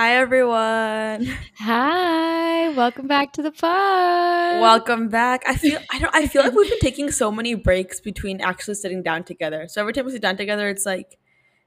[0.00, 1.26] Hi everyone.
[1.58, 4.62] Hi, welcome back to the pod.
[4.62, 5.42] Welcome back.
[5.46, 8.76] I feel I don't I feel like we've been taking so many breaks between actually
[8.76, 9.68] sitting down together.
[9.68, 11.18] So every time we sit down together, it's like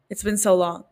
[0.10, 0.86] it's been so long.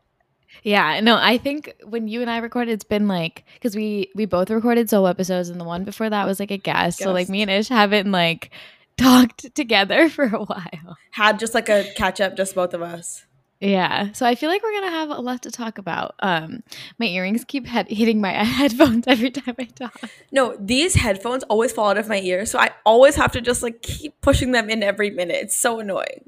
[0.62, 4.28] Yeah, no, I think when you and I recorded, it's been like because we we
[4.28, 7.00] both recorded solo episodes, and the one before that was like a guest.
[7.00, 8.52] So like me and Ish haven't like
[8.98, 10.96] talked together for a while.
[11.10, 13.26] Had just like a catch up, just both of us.
[13.62, 16.16] Yeah, so I feel like we're gonna have a lot to talk about.
[16.20, 16.64] Um,
[16.98, 20.02] my earrings keep he- hitting my headphones every time I talk.
[20.32, 23.62] No, these headphones always fall out of my ear, so I always have to just
[23.62, 25.36] like keep pushing them in every minute.
[25.36, 26.28] It's so annoying.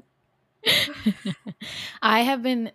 [2.02, 2.70] I have been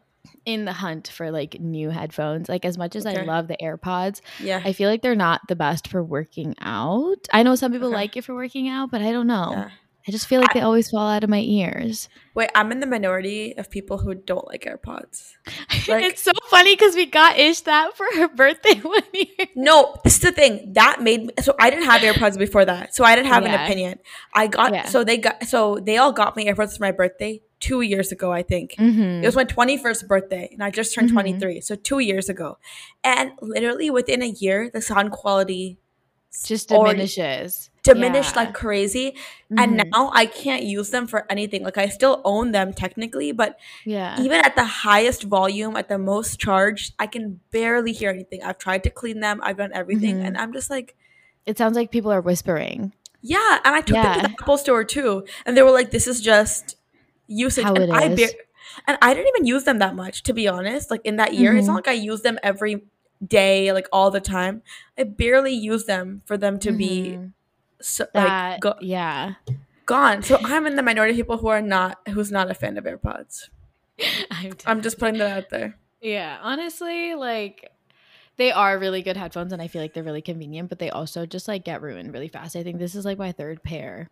[0.45, 2.49] in the hunt for like new headphones.
[2.49, 3.21] Like as much as okay.
[3.21, 7.29] I love the AirPods, yeah, I feel like they're not the best for working out.
[7.31, 7.95] I know some people okay.
[7.95, 9.51] like it for working out, but I don't know.
[9.51, 9.69] Yeah.
[10.07, 12.09] I just feel like I, they always fall out of my ears.
[12.33, 15.33] Wait, I'm in the minority of people who don't like AirPods.
[15.87, 19.47] Like, it's so funny because we got Ish that for her birthday one year.
[19.55, 21.33] No, this is the thing that made me.
[21.41, 23.55] So I didn't have AirPods before that, so I didn't have yeah.
[23.55, 23.99] an opinion.
[24.33, 24.85] I got yeah.
[24.85, 28.31] so they got so they all got me AirPods for my birthday two years ago.
[28.31, 29.23] I think mm-hmm.
[29.23, 31.15] it was my 21st birthday, and I just turned mm-hmm.
[31.15, 32.59] 23, so two years ago.
[33.03, 35.79] And literally within a year, the sound quality
[36.45, 38.43] just diminishes diminished yeah.
[38.43, 39.59] like crazy mm-hmm.
[39.59, 43.59] and now i can't use them for anything like i still own them technically but
[43.85, 48.43] yeah even at the highest volume at the most charged i can barely hear anything
[48.43, 50.25] i've tried to clean them i've done everything mm-hmm.
[50.25, 50.95] and i'm just like
[51.45, 54.13] it sounds like people are whispering yeah and i took yeah.
[54.13, 56.75] them to the apple store too and they were like this is just
[57.27, 58.33] usage How and I is.
[58.87, 61.51] and i didn't even use them that much to be honest like in that year
[61.51, 61.59] mm-hmm.
[61.59, 62.81] it's not like i used them every
[63.25, 64.61] day, like all the time.
[64.97, 66.77] I barely use them for them to mm-hmm.
[66.77, 67.19] be
[67.81, 69.35] so, that, like go- yeah
[69.89, 70.21] gone.
[70.21, 72.85] So I'm in the minority of people who are not who's not a fan of
[72.85, 73.49] AirPods.
[74.31, 75.77] I'm, I'm just putting that out there.
[75.99, 77.71] Yeah, honestly, like
[78.37, 81.25] they are really good headphones and I feel like they're really convenient, but they also
[81.25, 82.55] just like get ruined really fast.
[82.55, 84.07] I think this is like my third pair.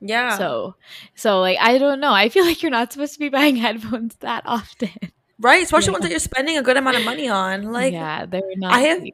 [0.00, 0.38] Yeah.
[0.38, 0.76] So
[1.16, 2.12] so like I don't know.
[2.12, 4.90] I feel like you're not supposed to be buying headphones that often.
[5.38, 5.92] Right, especially yeah.
[5.92, 7.72] ones that you're spending a good amount of money on.
[7.72, 9.04] Like Yeah, they're not I have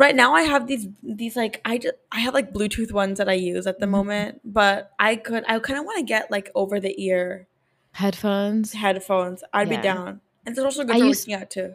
[0.00, 3.28] right now I have these these like I just I have like Bluetooth ones that
[3.28, 3.92] I use at the mm-hmm.
[3.92, 7.46] moment, but I could I kind of want to get like over the ear
[7.92, 8.72] headphones.
[8.72, 9.44] Headphones.
[9.52, 9.76] I'd yeah.
[9.76, 10.20] be down.
[10.46, 11.74] And it's also good I for used, working out too.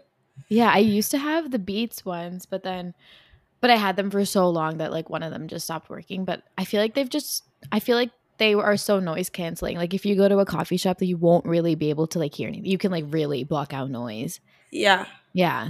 [0.50, 2.96] Yeah, I used to have the Beats ones, but then
[3.62, 6.26] but I had them for so long that like one of them just stopped working,
[6.26, 9.78] but I feel like they've just I feel like they are so noise canceling.
[9.78, 12.20] Like if you go to a coffee shop, that you won't really be able to
[12.20, 12.66] like hear anything.
[12.66, 14.42] You can like really block out noise.
[14.72, 15.06] Yeah.
[15.32, 15.70] Yeah.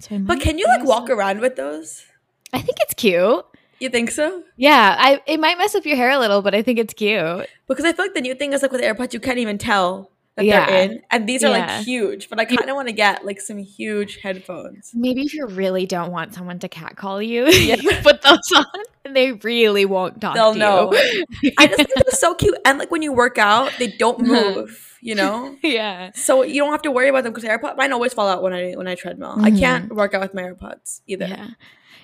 [0.00, 2.04] So but can you like walk around with those?
[2.52, 3.44] I think it's cute.
[3.78, 4.42] You think so?
[4.56, 7.46] Yeah, I it might mess up your hair a little, but I think it's cute.
[7.68, 10.10] Because I feel like the new thing is like with AirPods, you can't even tell
[10.38, 10.66] that yeah.
[10.66, 11.78] they're in, and these are yeah.
[11.78, 12.30] like huge.
[12.30, 14.92] But I kind of want to get like some huge headphones.
[14.94, 17.74] Maybe if you really don't want someone to catcall you, yeah.
[17.74, 18.64] you put those on,
[19.04, 20.36] and they really won't talk.
[20.36, 20.92] They'll know.
[21.58, 24.96] I just think they're so cute, and like when you work out, they don't move.
[25.00, 26.12] You know, yeah.
[26.14, 28.52] So you don't have to worry about them because AirPods mine always fall out when
[28.52, 29.32] I when I treadmill.
[29.32, 29.44] Mm-hmm.
[29.44, 31.26] I can't work out with my AirPods either.
[31.26, 31.48] Yeah.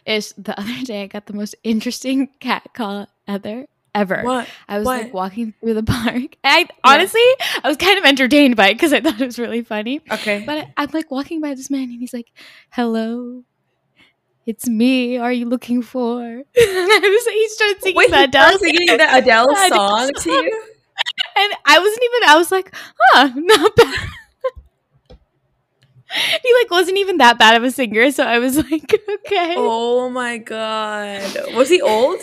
[0.07, 4.23] Is the other day I got the most interesting cat call ever ever.
[4.23, 4.49] What?
[4.69, 5.03] I was what?
[5.03, 6.37] like walking through the park.
[6.45, 6.67] I yeah.
[6.85, 7.21] honestly,
[7.63, 10.01] I was kind of entertained by it because I thought it was really funny.
[10.11, 10.43] Okay.
[10.45, 12.33] But I, am like walking by this man and he's like,
[12.71, 13.45] "Hello,
[14.47, 15.17] it's me.
[15.19, 18.87] Are you looking for?" and I was like, he started singing Wait, the Adele, singing
[18.87, 20.65] the Adele song to you.
[21.37, 22.29] And I wasn't even.
[22.29, 24.09] I was like, "Huh, not bad."
[26.43, 29.55] he like wasn't even that bad of a singer, so I was like, okay.
[29.57, 32.21] Oh my god, was he old?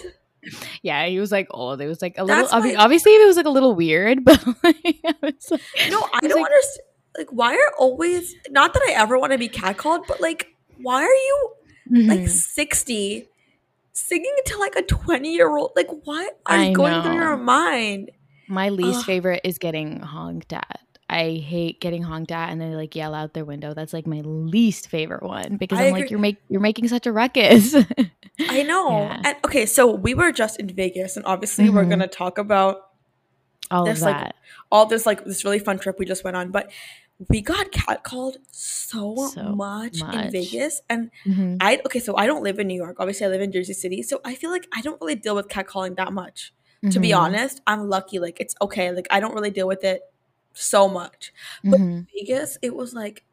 [0.81, 1.79] Yeah, he was like old.
[1.81, 2.47] It was like a little.
[2.47, 6.21] Obvi- obviously, it was like a little weird, but like, I was like, no, I
[6.21, 6.87] don't like, understand.
[7.17, 10.47] Like, why are always not that I ever want to be catcalled, but like,
[10.77, 11.49] why are you
[11.91, 12.09] mm-hmm.
[12.09, 13.27] like sixty
[13.93, 15.71] singing to like a twenty year old?
[15.75, 17.03] Like, what are I going know.
[17.03, 18.11] through your mind?
[18.47, 19.05] My least Ugh.
[19.05, 20.79] favorite is getting honked at.
[21.11, 23.73] I hate getting honked at and they like yell out their window.
[23.73, 27.05] That's like my least favorite one because I am like you're make you're making such
[27.05, 27.75] a ruckus.
[28.39, 28.91] I know.
[28.91, 29.21] Yeah.
[29.25, 31.75] And okay, so we were just in Vegas and obviously mm-hmm.
[31.75, 32.87] we're going to talk about
[33.69, 34.31] all this like
[34.71, 36.71] all this like this really fun trip we just went on, but
[37.29, 40.81] we got catcalled so, so much, much, in Vegas.
[40.89, 41.57] And mm-hmm.
[41.59, 42.97] I okay, so I don't live in New York.
[43.01, 44.01] Obviously, I live in Jersey City.
[44.01, 46.53] So I feel like I don't really deal with catcalling that much.
[46.77, 46.89] Mm-hmm.
[46.91, 47.19] To be mm-hmm.
[47.19, 48.19] honest, I'm lucky.
[48.19, 48.93] Like it's okay.
[48.93, 50.01] Like I don't really deal with it
[50.53, 51.33] so much.
[51.63, 52.01] But mm-hmm.
[52.13, 53.23] Vegas, it was like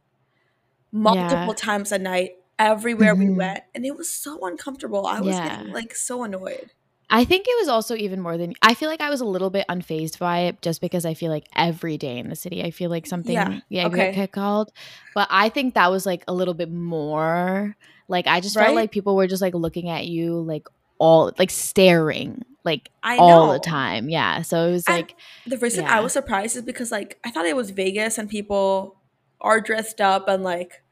[0.93, 1.55] multiple yeah.
[1.55, 3.29] times a night, everywhere mm-hmm.
[3.29, 5.07] we went, and it was so uncomfortable.
[5.07, 5.49] I was yeah.
[5.49, 6.73] getting like so annoyed.
[7.11, 9.49] I think it was also even more than I feel like I was a little
[9.49, 12.71] bit unfazed by it just because I feel like every day in the city I
[12.71, 14.13] feel like something yeah, yeah okay.
[14.13, 14.71] get called.
[15.15, 17.77] But I think that was like a little bit more
[18.09, 18.65] like I just right?
[18.65, 20.69] felt like people were just like looking at you like
[20.99, 24.09] all like staring like I all the time.
[24.09, 24.43] Yeah.
[24.43, 25.97] So it was like and the reason yeah.
[25.97, 28.97] I was surprised is because like I thought it was Vegas and people
[29.41, 30.83] are dressed up and like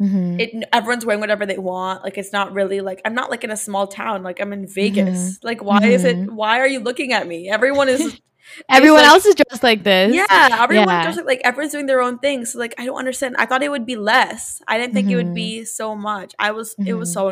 [0.00, 0.38] Mm-hmm.
[0.38, 2.04] It everyone's wearing whatever they want.
[2.04, 4.22] Like it's not really like I'm not like in a small town.
[4.22, 5.38] Like I'm in Vegas.
[5.38, 5.46] Mm-hmm.
[5.46, 5.90] Like why mm-hmm.
[5.90, 6.16] is it?
[6.16, 6.36] Mm-hmm.
[6.36, 7.48] Why are you looking at me?
[7.48, 8.20] Everyone is.
[8.70, 10.14] Everyone like, else is dressed like this.
[10.14, 11.04] Yeah, everyone yeah.
[11.04, 12.46] just like, like everyone's doing their own thing.
[12.46, 13.36] So like I don't understand.
[13.38, 14.62] I thought it would be less.
[14.66, 15.34] I didn't think it would mm-hmm.
[15.34, 16.34] be so much.
[16.38, 16.74] I was.
[16.86, 17.30] It was so mm-hmm.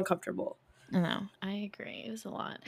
[0.92, 1.28] Uncomfortable.
[1.42, 2.04] No, I agree.
[2.06, 2.58] It was a lot.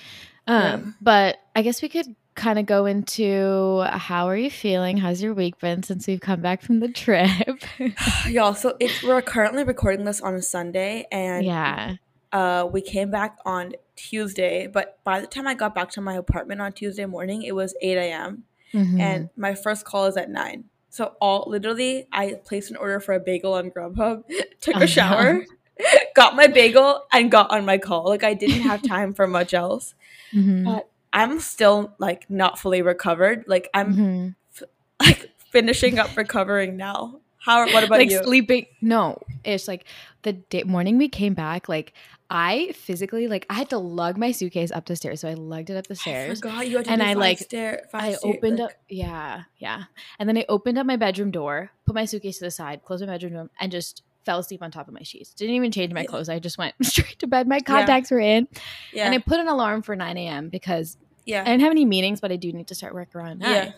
[0.46, 0.80] Um, yeah.
[1.00, 4.96] but I guess we could kind of go into how are you feeling?
[4.96, 7.62] How's your week been since we've come back from the trip?
[8.28, 11.96] Y'all, so it's we're currently recording this on a Sunday and yeah.
[12.32, 16.14] Uh we came back on Tuesday, but by the time I got back to my
[16.14, 18.44] apartment on Tuesday morning, it was 8 a.m.
[18.72, 19.00] Mm-hmm.
[19.00, 20.64] And my first call is at nine.
[20.90, 24.24] So all literally I placed an order for a bagel on Grubhub,
[24.60, 25.44] took a shower,
[26.14, 28.04] got my bagel, and got on my call.
[28.04, 29.94] Like I didn't have time for much else.
[30.32, 30.64] Mm-hmm.
[30.64, 33.44] But I'm still like not fully recovered.
[33.46, 34.28] Like I'm mm-hmm.
[34.54, 34.68] f-
[35.00, 37.20] like finishing up recovering now.
[37.38, 37.64] How?
[37.72, 38.22] What about like you?
[38.24, 38.66] Sleeping?
[38.80, 39.84] No, it's like
[40.22, 41.68] the day, morning we came back.
[41.68, 41.94] Like
[42.30, 45.70] I physically like I had to lug my suitcase up the stairs, so I lugged
[45.70, 46.42] it up the stairs.
[46.44, 48.72] I forgot you had to and I like stair, I opened up.
[48.88, 49.84] Yeah, yeah,
[50.18, 53.06] and then I opened up my bedroom door, put my suitcase to the side, closed
[53.06, 55.32] my bedroom door, and just fell asleep on top of my sheets.
[55.32, 56.28] Didn't even change my clothes.
[56.28, 57.48] I just went straight to bed.
[57.48, 58.14] My contacts yeah.
[58.14, 58.48] were in.
[58.92, 59.06] Yeah.
[59.06, 60.50] And I put an alarm for 9 a.m.
[60.50, 61.40] because yeah.
[61.40, 63.50] I didn't have any meetings, but I do need to start work around 9.
[63.50, 63.72] Yeah.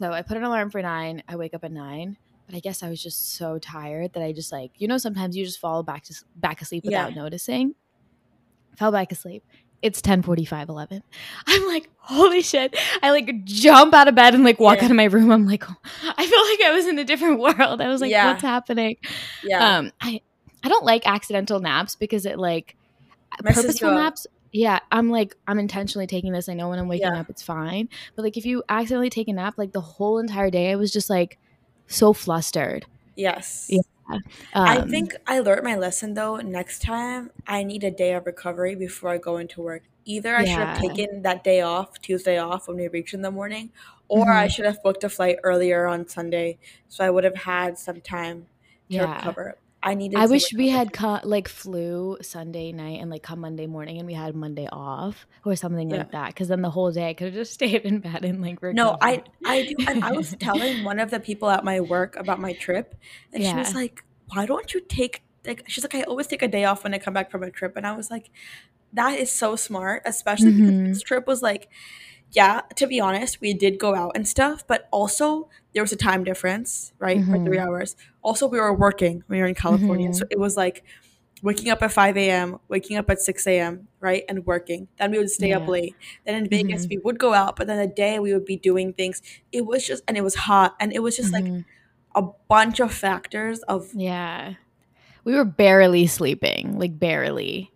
[0.00, 1.22] So I put an alarm for 9.
[1.28, 2.16] I wake up at 9.
[2.46, 5.36] But I guess I was just so tired that I just like, you know, sometimes
[5.36, 7.22] you just fall back to back asleep without yeah.
[7.22, 7.76] noticing.
[8.76, 9.44] Fell back asleep
[9.82, 11.02] it's 10 45 11
[11.46, 12.76] i'm like holy shit.
[13.00, 14.86] I like jump out of bed and like walk yeah.
[14.86, 15.30] out of my room.
[15.30, 15.62] I'm like
[16.02, 17.80] i feel like i was in a different world.
[17.80, 18.32] I was like yeah.
[18.32, 18.96] what's happening?
[19.42, 19.78] Yeah.
[19.78, 20.20] Um i
[20.62, 22.76] i don't like accidental naps because it like
[23.42, 26.48] Messes purposeful naps yeah i'm like i'm intentionally taking this.
[26.48, 27.20] I know when i'm waking yeah.
[27.20, 27.88] up it's fine.
[28.16, 30.92] But like if you accidentally take a nap like the whole entire day i was
[30.92, 31.38] just like
[31.86, 32.86] so flustered.
[33.14, 33.66] Yes.
[33.68, 33.82] Yeah
[34.54, 36.36] um, I think I learned my lesson though.
[36.36, 39.82] Next time, I need a day of recovery before I go into work.
[40.04, 40.54] Either I yeah.
[40.54, 43.70] should have taken that day off, Tuesday off when we reach in the morning,
[44.08, 44.36] or mm-hmm.
[44.38, 48.00] I should have booked a flight earlier on Sunday so I would have had some
[48.00, 48.46] time
[48.90, 49.16] to yeah.
[49.16, 49.56] recover.
[49.82, 50.18] I needed.
[50.18, 50.90] I wish we had
[51.24, 55.56] like flew Sunday night and like come Monday morning and we had Monday off or
[55.56, 55.98] something yeah.
[55.98, 56.28] like that.
[56.28, 58.76] Because then the whole day I could have just stayed in bed and like recovered.
[58.76, 59.84] No, I I do.
[59.86, 62.94] And I was telling one of the people at my work about my trip,
[63.32, 63.52] and yeah.
[63.52, 66.64] she was like, "Why don't you take like?" She's like, "I always take a day
[66.64, 68.30] off when I come back from a trip," and I was like,
[68.92, 70.84] "That is so smart, especially mm-hmm.
[70.84, 71.68] because this trip was like."
[72.34, 75.96] yeah, to be honest, we did go out and stuff, but also there was a
[75.96, 77.18] time difference, right?
[77.18, 77.30] Mm-hmm.
[77.30, 77.68] For three mm-hmm.
[77.68, 77.94] hours.
[78.22, 80.08] Also, we were working when we were in California.
[80.08, 80.16] Mm-hmm.
[80.16, 80.84] So it was like
[81.42, 84.24] waking up at 5 a.m., waking up at 6 a.m., right?
[84.28, 84.88] And working.
[84.98, 85.58] Then we would stay yeah.
[85.58, 85.94] up late.
[86.24, 86.90] Then in Vegas, mm-hmm.
[86.90, 89.20] we would go out, but then the day we would be doing things.
[89.50, 90.76] It was just, and it was hot.
[90.78, 91.60] And it was just like mm-hmm.
[92.14, 93.90] a bunch of factors of.
[93.92, 94.54] Yeah.
[95.24, 97.72] We were barely sleeping, like barely.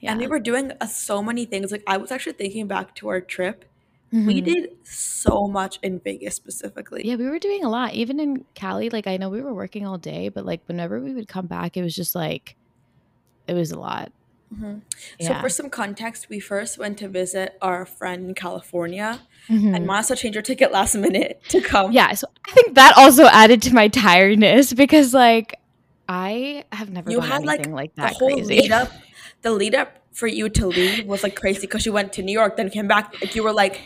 [0.00, 0.12] Yeah.
[0.12, 1.70] And we were doing uh, so many things.
[1.70, 3.66] Like I was actually thinking back to our trip
[4.12, 4.26] Mm-hmm.
[4.26, 7.02] We did so much in Vegas specifically.
[7.04, 7.94] Yeah, we were doing a lot.
[7.94, 11.14] Even in Cali, like I know we were working all day, but like whenever we
[11.14, 12.56] would come back, it was just like
[13.46, 14.12] it was a lot.
[14.54, 14.78] Mm-hmm.
[15.18, 15.28] Yeah.
[15.28, 19.74] So for some context, we first went to visit our friend in California, mm-hmm.
[19.74, 21.92] and Masa changed her ticket last minute to come.
[21.92, 25.58] Yeah, so I think that also added to my tiredness because like
[26.12, 28.62] I have never you had like, like that the whole crazy.
[28.62, 28.92] lead up.
[29.40, 32.32] The lead up for you to leave was like crazy because you went to New
[32.32, 33.14] York, then came back.
[33.20, 33.80] Like you were like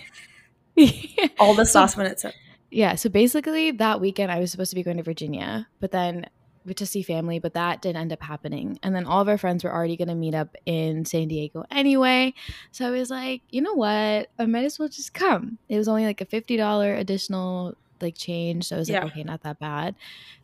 [1.39, 2.35] all this so, last minute stuff.
[2.71, 2.97] Yeah.
[2.97, 6.27] So basically, that weekend I was supposed to be going to Virginia, but then
[6.75, 8.77] to see family, but that didn't end up happening.
[8.83, 11.65] And then all of our friends were already going to meet up in San Diego
[11.71, 12.35] anyway.
[12.73, 14.29] So I was like, you know what?
[14.37, 15.59] I might as well just come.
[15.69, 18.67] It was only like a $50 additional like change.
[18.67, 19.05] So I was yeah.
[19.05, 19.95] like, okay, not that bad.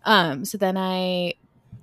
[0.05, 1.35] Um, so then I,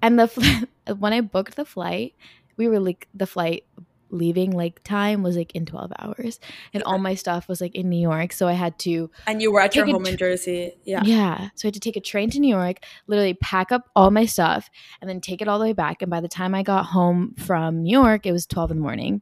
[0.02, 2.16] and the, when I booked the flight,
[2.58, 3.64] we were like, the flight
[4.12, 6.40] leaving like time was like in 12 hours.
[6.74, 9.52] And all my stuff was like in new york so i had to and you
[9.52, 10.74] were at your home in jersey.
[10.84, 11.02] Yeah.
[11.04, 11.50] Yeah.
[11.56, 12.78] So i had to take a train to new york
[13.08, 14.70] literally pack up all my stuff
[15.02, 16.02] and then take it all the way back.
[16.02, 18.84] And by the time i got home from new york it was 12 in the
[18.84, 19.22] morning.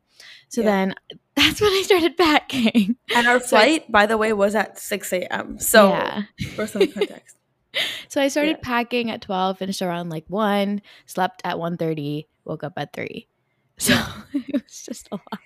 [0.50, 0.68] So yeah.
[0.68, 0.96] then
[1.36, 2.96] that's when i started packing.
[3.16, 6.24] And our flight so, by the way was at 6 a.m so yeah.
[6.56, 7.36] for some context
[8.08, 8.64] so i started yeah.
[8.64, 13.28] packing at 12 finished around like 1 slept at 1.30 woke up at 3
[13.78, 13.94] so
[14.34, 15.40] it was just a lot.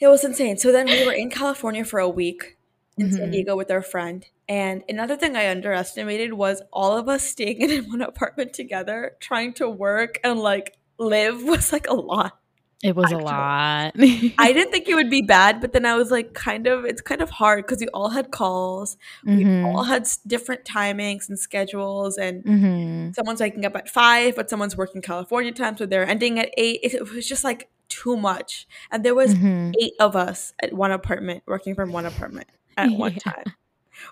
[0.00, 0.56] It was insane.
[0.56, 2.56] So then we were in California for a week
[2.96, 3.16] in mm-hmm.
[3.16, 4.24] San Diego with our friend.
[4.48, 9.52] And another thing I underestimated was all of us staying in one apartment together, trying
[9.54, 12.38] to work and like live was like a lot.
[12.82, 13.22] It was actually.
[13.22, 13.92] a lot.
[14.38, 17.00] I didn't think it would be bad, but then I was like, kind of, it's
[17.00, 18.98] kind of hard because we all had calls.
[19.26, 19.64] Mm-hmm.
[19.64, 22.18] We all had different timings and schedules.
[22.18, 23.12] And mm-hmm.
[23.12, 25.76] someone's waking up at five, but someone's working California time.
[25.78, 26.80] So they're ending at eight.
[26.82, 28.68] It, was just like too much.
[28.90, 29.72] And there was mm-hmm.
[29.80, 33.54] eight of us at one apartment, working from one apartment at one time.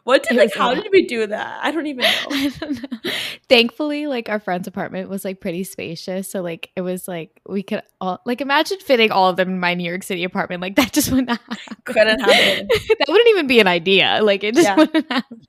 [0.05, 1.61] What did like how did we do that?
[1.63, 2.51] I don't even know.
[2.61, 3.11] don't know.
[3.49, 6.31] Thankfully, like our friend's apartment was like pretty spacious.
[6.31, 9.61] So like it was like we could all like imagine fitting all of them in
[9.61, 10.61] my New York City apartment.
[10.63, 11.77] Like that just would not happen.
[11.85, 12.69] Couldn't happen.
[12.99, 14.21] that wouldn't even be an idea.
[14.23, 14.77] Like it just yeah.
[14.77, 15.41] wouldn't happen.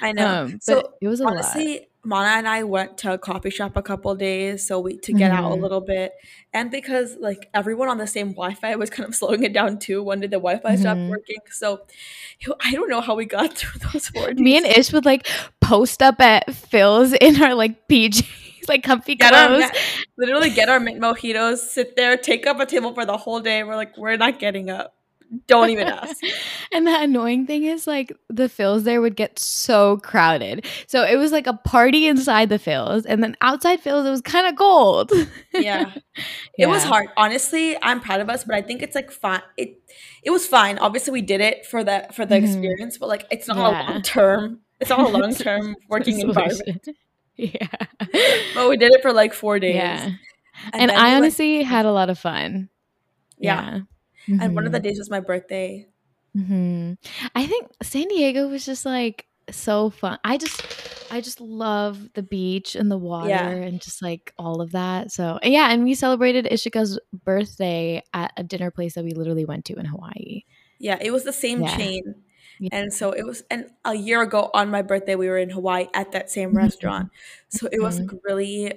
[0.00, 0.26] I know.
[0.26, 1.82] Um, so it was honestly, lot.
[2.06, 5.32] Mana and I went to a coffee shop a couple days so we to get
[5.32, 5.44] mm-hmm.
[5.44, 5.62] out a mm-hmm.
[5.62, 6.12] little bit,
[6.54, 10.04] and because like everyone on the same Wi-Fi was kind of slowing it down too.
[10.04, 10.80] When did the Wi-Fi mm-hmm.
[10.80, 11.38] stop working?
[11.50, 11.80] So
[12.64, 14.28] I don't know how we got through those four.
[14.28, 14.38] Days.
[14.38, 15.26] Me and Ish would like
[15.60, 19.64] post up at Philz in our like PJs, like comfy get clothes.
[19.64, 19.70] Our,
[20.16, 23.64] literally get our mint mojitos, sit there, take up a table for the whole day.
[23.64, 24.95] We're like, we're not getting up.
[25.46, 26.16] Don't even ask.
[26.72, 30.66] and the annoying thing is, like, the Philz there would get so crowded.
[30.86, 34.20] So it was like a party inside the Philz, and then outside Philz, it was
[34.20, 35.12] kind of cold.
[35.54, 35.92] yeah.
[36.58, 37.08] It was hard.
[37.16, 39.42] Honestly, I'm proud of us, but I think it's like fine.
[39.56, 39.80] It
[40.22, 40.78] it was fine.
[40.78, 42.44] Obviously, we did it for the for the mm-hmm.
[42.44, 43.64] experience, but like, it's not yeah.
[43.64, 44.60] a long term.
[44.80, 46.88] It's not a long term working environment.
[47.36, 47.68] Yeah.
[48.54, 49.74] but we did it for like four days.
[49.74, 50.10] Yeah.
[50.72, 52.70] And, and I honestly like, had a lot of fun.
[53.38, 53.76] yeah.
[53.76, 53.80] yeah.
[54.28, 54.40] Mm-hmm.
[54.40, 54.88] And one of the mm-hmm.
[54.88, 55.86] days was my birthday.
[56.36, 56.94] Mm-hmm.
[57.34, 60.18] I think San Diego was just like so fun.
[60.24, 60.62] I just
[61.10, 63.48] I just love the beach and the water yeah.
[63.48, 65.12] and just like all of that.
[65.12, 69.64] So yeah, and we celebrated Ishika's birthday at a dinner place that we literally went
[69.66, 70.42] to in Hawaii.
[70.78, 71.76] Yeah, it was the same yeah.
[71.76, 72.14] chain.
[72.58, 72.70] Yeah.
[72.72, 75.88] And so it was and a year ago on my birthday we were in Hawaii
[75.94, 76.58] at that same mm-hmm.
[76.58, 77.10] restaurant.
[77.48, 78.16] So it was mm-hmm.
[78.24, 78.72] really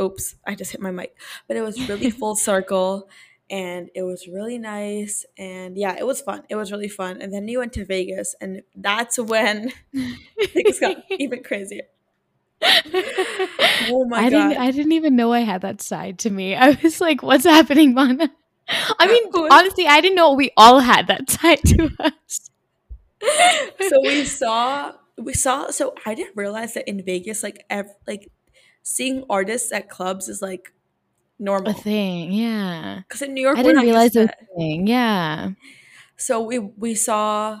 [0.00, 1.16] oops, I just hit my mic.
[1.46, 3.08] But it was really full circle
[3.50, 6.44] and it was really nice and yeah it was fun.
[6.48, 9.70] It was really fun and then we went to vegas and that's when
[10.52, 11.82] things got even crazier.
[13.90, 14.48] Oh my I god.
[14.48, 16.54] Didn't, i didn't even know i had that side to me.
[16.66, 18.30] I was like what's happening mana
[18.98, 22.50] i mean honestly i didn't know we all had that side to us.
[23.80, 28.30] So we saw we saw so i didn't realize that in vegas like ev- like
[28.82, 30.72] seeing artists at clubs is like
[31.38, 31.70] normal.
[31.72, 33.00] A thing, yeah.
[33.06, 34.86] Because in New York, I didn't realize it was a thing.
[34.86, 35.50] Yeah.
[36.16, 37.60] So we we saw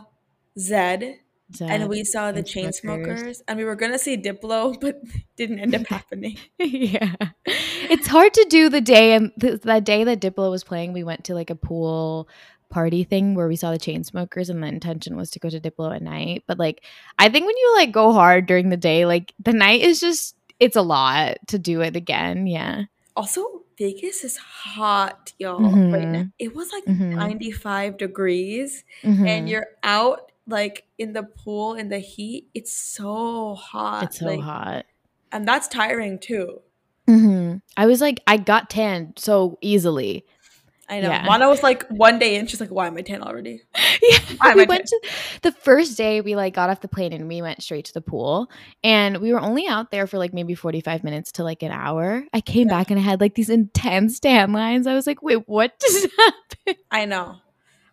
[0.58, 1.20] Zed,
[1.52, 3.42] Zedd and we saw the Chainsmokers, smokers.
[3.46, 5.00] and we were gonna see Diplo, but
[5.36, 6.36] didn't end up happening.
[6.58, 7.14] yeah,
[7.46, 10.92] it's hard to do the day and th- that day that Diplo was playing.
[10.92, 12.28] We went to like a pool
[12.70, 15.94] party thing where we saw the Chainsmokers and the intention was to go to Diplo
[15.94, 16.44] at night.
[16.46, 16.84] But like
[17.18, 20.34] I think when you like go hard during the day, like the night is just
[20.60, 22.46] it's a lot to do it again.
[22.46, 22.84] Yeah.
[23.16, 25.60] Also, Vegas is hot, y'all.
[25.60, 25.92] Mm-hmm.
[25.92, 26.26] Right now.
[26.38, 27.14] It was like mm-hmm.
[27.14, 29.26] 95 degrees, mm-hmm.
[29.26, 32.48] and you're out like in the pool in the heat.
[32.54, 34.04] It's so hot.
[34.04, 34.86] It's so like, hot.
[35.30, 36.60] And that's tiring too.
[37.06, 37.58] Mm-hmm.
[37.76, 40.26] I was like, I got tanned so easily.
[40.90, 41.10] I know.
[41.10, 41.24] Yeah.
[41.26, 43.62] Mana was like one day and she's like, why am I tan already?
[44.00, 44.54] Yeah.
[44.54, 45.00] we went to
[45.42, 48.00] the first day we like got off the plane and we went straight to the
[48.00, 48.50] pool.
[48.82, 52.24] And we were only out there for like maybe 45 minutes to like an hour.
[52.32, 52.78] I came yeah.
[52.78, 54.86] back and I had like these intense tan lines.
[54.86, 56.84] I was like, wait, what just happened?
[56.90, 57.36] I know.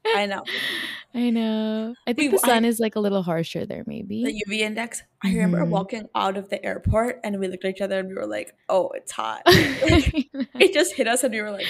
[0.05, 0.43] I know.
[1.15, 1.95] I know.
[2.05, 4.23] I think we, the sun I, is like a little harsher there, maybe.
[4.23, 5.01] The UV index.
[5.23, 5.37] I mm-hmm.
[5.37, 8.27] remember walking out of the airport and we looked at each other and we were
[8.27, 9.41] like, oh, it's hot.
[9.45, 11.67] like, it just hit us and we were like,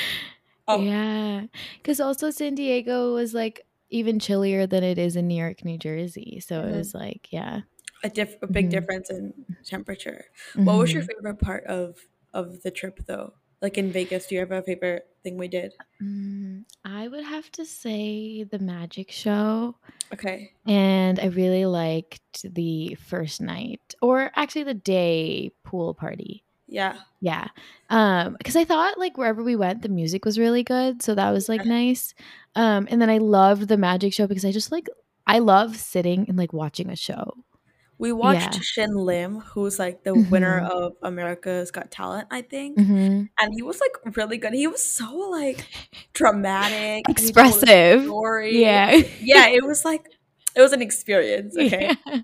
[0.68, 0.82] Oh.
[0.82, 1.46] Yeah.
[1.78, 5.78] Because also San Diego was like even chillier than it is in New York, New
[5.78, 6.40] Jersey.
[6.40, 6.74] So mm-hmm.
[6.74, 7.62] it was like, yeah.
[8.04, 8.72] A, diff- a big mm-hmm.
[8.72, 10.26] difference in temperature.
[10.52, 10.66] Mm-hmm.
[10.66, 11.18] What was your mm-hmm.
[11.18, 11.98] favorite part of
[12.34, 13.34] of the trip though?
[13.62, 15.74] Like in Vegas, do you have a favorite thing we did?
[16.04, 19.78] Mm, I would have to say the magic show.
[20.14, 20.52] Okay.
[20.68, 26.45] And I really liked the first night, or actually the day pool party.
[26.68, 26.98] Yeah.
[27.22, 27.48] Yeah.
[27.90, 31.02] Um, because I thought like wherever we went, the music was really good.
[31.02, 32.14] So that was like nice.
[32.56, 34.88] Um, and then I loved the magic show because I just like
[35.28, 37.34] I love sitting and like watching a show.
[37.98, 38.60] We watched yeah.
[38.62, 40.30] Shin Lim, who's like the mm-hmm.
[40.30, 42.78] winner of America's Got Talent, I think.
[42.78, 43.24] Mm-hmm.
[43.40, 44.54] And he was like really good.
[44.54, 45.66] He was so like
[46.14, 48.04] dramatic, expressive.
[48.04, 48.62] Story.
[48.62, 49.02] Yeah.
[49.22, 50.06] yeah, it was like
[50.56, 51.56] it was an experience.
[51.66, 51.96] Okay.
[52.06, 52.20] Yeah.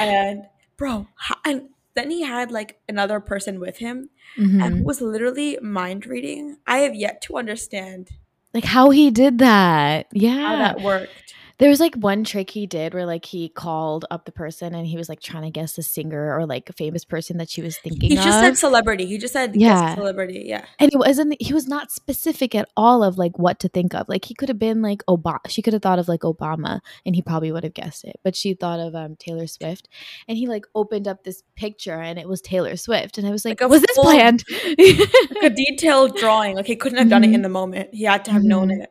[0.00, 0.42] And
[0.76, 1.06] bro,
[1.44, 4.60] and then he had like another person with him mm-hmm.
[4.60, 6.58] and was literally mind reading.
[6.66, 8.10] I have yet to understand
[8.54, 10.06] Like how he did that.
[10.12, 10.46] Yeah.
[10.46, 11.34] How that worked.
[11.60, 14.86] There was like one trick he did where like he called up the person and
[14.86, 17.60] he was like trying to guess the singer or like a famous person that she
[17.60, 18.08] was thinking.
[18.08, 18.32] He just of.
[18.32, 19.04] said celebrity.
[19.04, 20.44] He just said yeah celebrity.
[20.46, 21.36] Yeah, and he wasn't.
[21.38, 24.08] He was not specific at all of like what to think of.
[24.08, 25.40] Like he could have been like Obama.
[25.48, 28.18] She could have thought of like Obama, and he probably would have guessed it.
[28.24, 29.86] But she thought of um Taylor Swift,
[30.26, 33.44] and he like opened up this picture and it was Taylor Swift, and I was
[33.44, 34.44] like, like was this planned?
[34.78, 36.56] like a detailed drawing.
[36.56, 37.32] Like he couldn't have done mm-hmm.
[37.32, 37.90] it in the moment.
[37.92, 38.48] He had to have mm-hmm.
[38.48, 38.90] known it.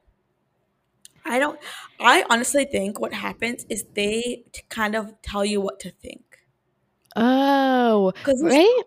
[1.26, 1.60] I don't.
[2.00, 6.24] I honestly think what happens is they kind of tell you what to think.
[7.16, 8.84] Oh, because right.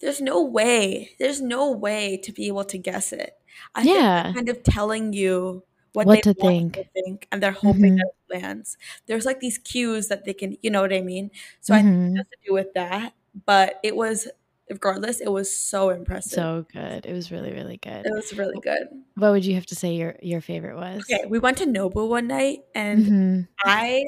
[0.00, 1.10] There's no way.
[1.18, 3.32] There's no way to be able to guess it.
[3.74, 4.32] I yeah.
[4.34, 5.64] kind of telling you
[5.94, 6.74] what, what to think.
[6.74, 7.96] to think, and they're hoping mm-hmm.
[7.96, 8.76] that it lands.
[9.06, 11.30] There's like these cues that they can, you know what I mean.
[11.62, 11.78] So mm-hmm.
[11.78, 12.16] I think it mm-hmm.
[12.16, 13.14] has to do with that.
[13.46, 14.28] But it was
[14.70, 16.32] regardless, it was so impressive.
[16.32, 17.06] So good.
[17.06, 18.06] It was really, really good.
[18.06, 18.88] It was really good.
[19.14, 21.02] What would you have to say your your favorite was?
[21.02, 23.40] Okay, we went to Nobu one night and mm-hmm.
[23.64, 24.04] I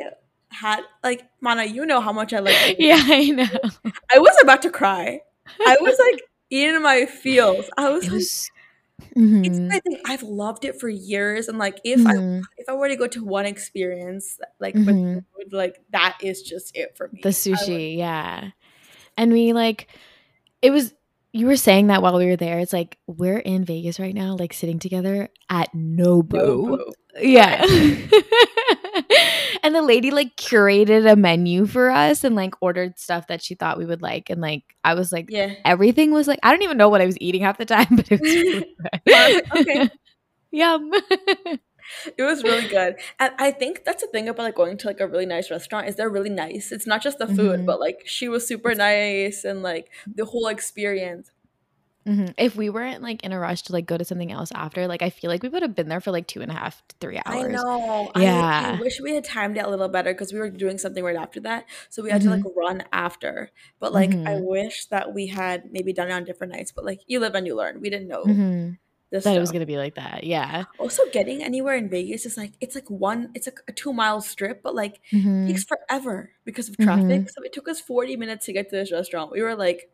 [0.51, 3.47] had like Mana, you know how much I like Yeah, I know.
[4.13, 5.21] I was about to cry.
[5.67, 7.69] I was like in my feels.
[7.77, 8.51] I was, was
[9.17, 9.45] mm-hmm.
[9.45, 12.43] it's I think I've loved it for years and like if mm-hmm.
[12.43, 15.19] I if I were to go to one experience like with mm-hmm.
[15.37, 17.21] food, like that is just it for me.
[17.23, 18.51] The sushi, yeah.
[19.17, 19.89] And we like
[20.63, 20.95] it was
[21.33, 22.59] you were saying that while we were there.
[22.59, 26.31] It's like we're in Vegas right now, like sitting together at Nobu.
[26.31, 26.93] Nobu.
[27.21, 27.63] Yeah.
[29.63, 33.55] and the lady like curated a menu for us and like ordered stuff that she
[33.55, 34.31] thought we would like.
[34.31, 37.07] And like I was like, yeah, everything was like I don't even know what I
[37.07, 38.65] was eating half the time, but it was
[39.07, 39.91] really okay.
[40.51, 40.91] Yum
[42.17, 42.97] it was really good.
[43.19, 45.89] And I think that's the thing about like going to like a really nice restaurant
[45.89, 46.73] is they're really nice.
[46.73, 47.67] It's not just the food, mm-hmm.
[47.67, 51.31] but like she was super nice and like the whole experience.
[52.07, 52.33] Mm-hmm.
[52.39, 55.03] If we weren't like in a rush to like go to something else after, like
[55.03, 56.97] I feel like we would have been there for like two and a half to
[57.01, 57.45] three hours.
[57.45, 58.11] I know.
[58.17, 58.73] Yeah.
[58.73, 61.05] I, I wish we had timed it a little better because we were doing something
[61.05, 62.31] right after that, so we had mm-hmm.
[62.31, 62.59] to like mm-hmm.
[62.59, 63.51] run after.
[63.79, 64.45] But like I mm-hmm.
[64.47, 66.73] wish that we had maybe done it on different nights.
[66.73, 67.83] But like you live and you learn.
[67.83, 68.71] We didn't know mm-hmm
[69.11, 70.25] that it was gonna be like that.
[70.25, 70.65] Yeah.
[70.79, 74.21] Also, getting anywhere in Vegas is like it's like one, it's like a two mile
[74.21, 75.47] strip, but like mm-hmm.
[75.47, 77.05] takes forever because of traffic.
[77.05, 77.29] Mm-hmm.
[77.29, 79.33] So it took us forty minutes to get to this restaurant.
[79.33, 79.89] We were like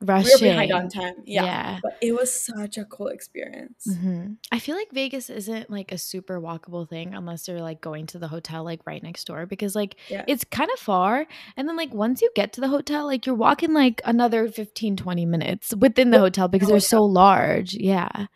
[0.00, 0.30] rushing.
[0.40, 1.14] We were behind on time.
[1.24, 1.44] Yeah.
[1.44, 1.78] yeah.
[1.82, 3.86] But it was such a cool experience.
[3.88, 4.34] Mm-hmm.
[4.52, 8.18] I feel like Vegas isn't like a super walkable thing unless you're like going to
[8.18, 10.24] the hotel like right next door because like yeah.
[10.26, 11.26] it's kind of far.
[11.56, 14.96] And then like once you get to the hotel, like you're walking like another 15,
[14.96, 17.74] 20 minutes within the hotel because they're so large.
[17.74, 18.26] Yeah.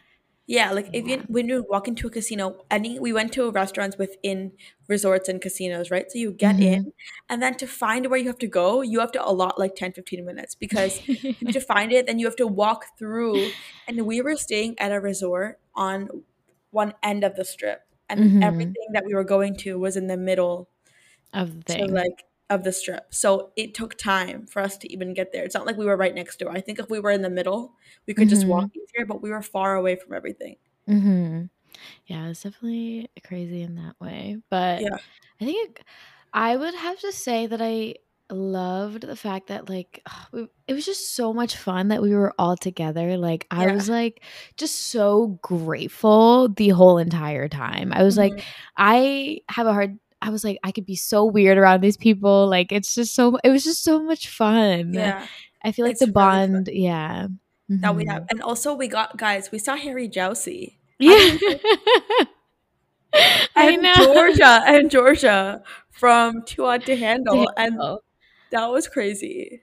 [0.47, 3.97] Yeah, like if you when you walk into a casino, any we went to restaurants
[3.97, 4.53] within
[4.89, 6.11] resorts and casinos, right?
[6.11, 6.63] So you get mm-hmm.
[6.63, 6.93] in
[7.29, 9.93] and then to find where you have to go, you have to allot like 10
[9.93, 13.51] 15 minutes because to find it then you have to walk through
[13.87, 16.09] and we were staying at a resort on
[16.71, 18.43] one end of the strip and mm-hmm.
[18.43, 20.69] everything that we were going to was in the middle
[21.33, 23.13] of the so like of the strip.
[23.15, 25.45] So it took time for us to even get there.
[25.45, 26.51] It's not like we were right next door.
[26.51, 27.75] I think if we were in the middle,
[28.07, 28.35] we could mm-hmm.
[28.35, 30.57] just walk easier, but we were far away from everything.
[30.89, 31.45] Mm-hmm.
[32.07, 34.39] Yeah, it's definitely crazy in that way.
[34.51, 34.97] But yeah.
[35.41, 35.83] I think
[36.33, 37.97] I would have to say that I
[38.33, 40.03] loved the fact that like
[40.67, 43.73] it was just so much fun that we were all together like i yeah.
[43.73, 44.23] was like
[44.57, 48.35] just so grateful the whole entire time i was mm-hmm.
[48.35, 48.45] like
[48.77, 52.47] i have a hard I was like, I could be so weird around these people.
[52.49, 54.95] Like, it's just so, it was just so much fun.
[54.95, 55.27] Yeah.
[55.65, 57.27] I feel like it's the bond, really yeah.
[57.71, 57.81] Mm-hmm.
[57.81, 58.27] That we have.
[58.31, 60.77] And also, we got, guys, we saw Harry Jowsey.
[60.99, 61.13] Yeah.
[63.15, 64.15] I, and I know.
[64.15, 67.51] Georgia, and Georgia from Too Hot to Handle.
[67.57, 67.79] And
[68.51, 69.61] that was crazy.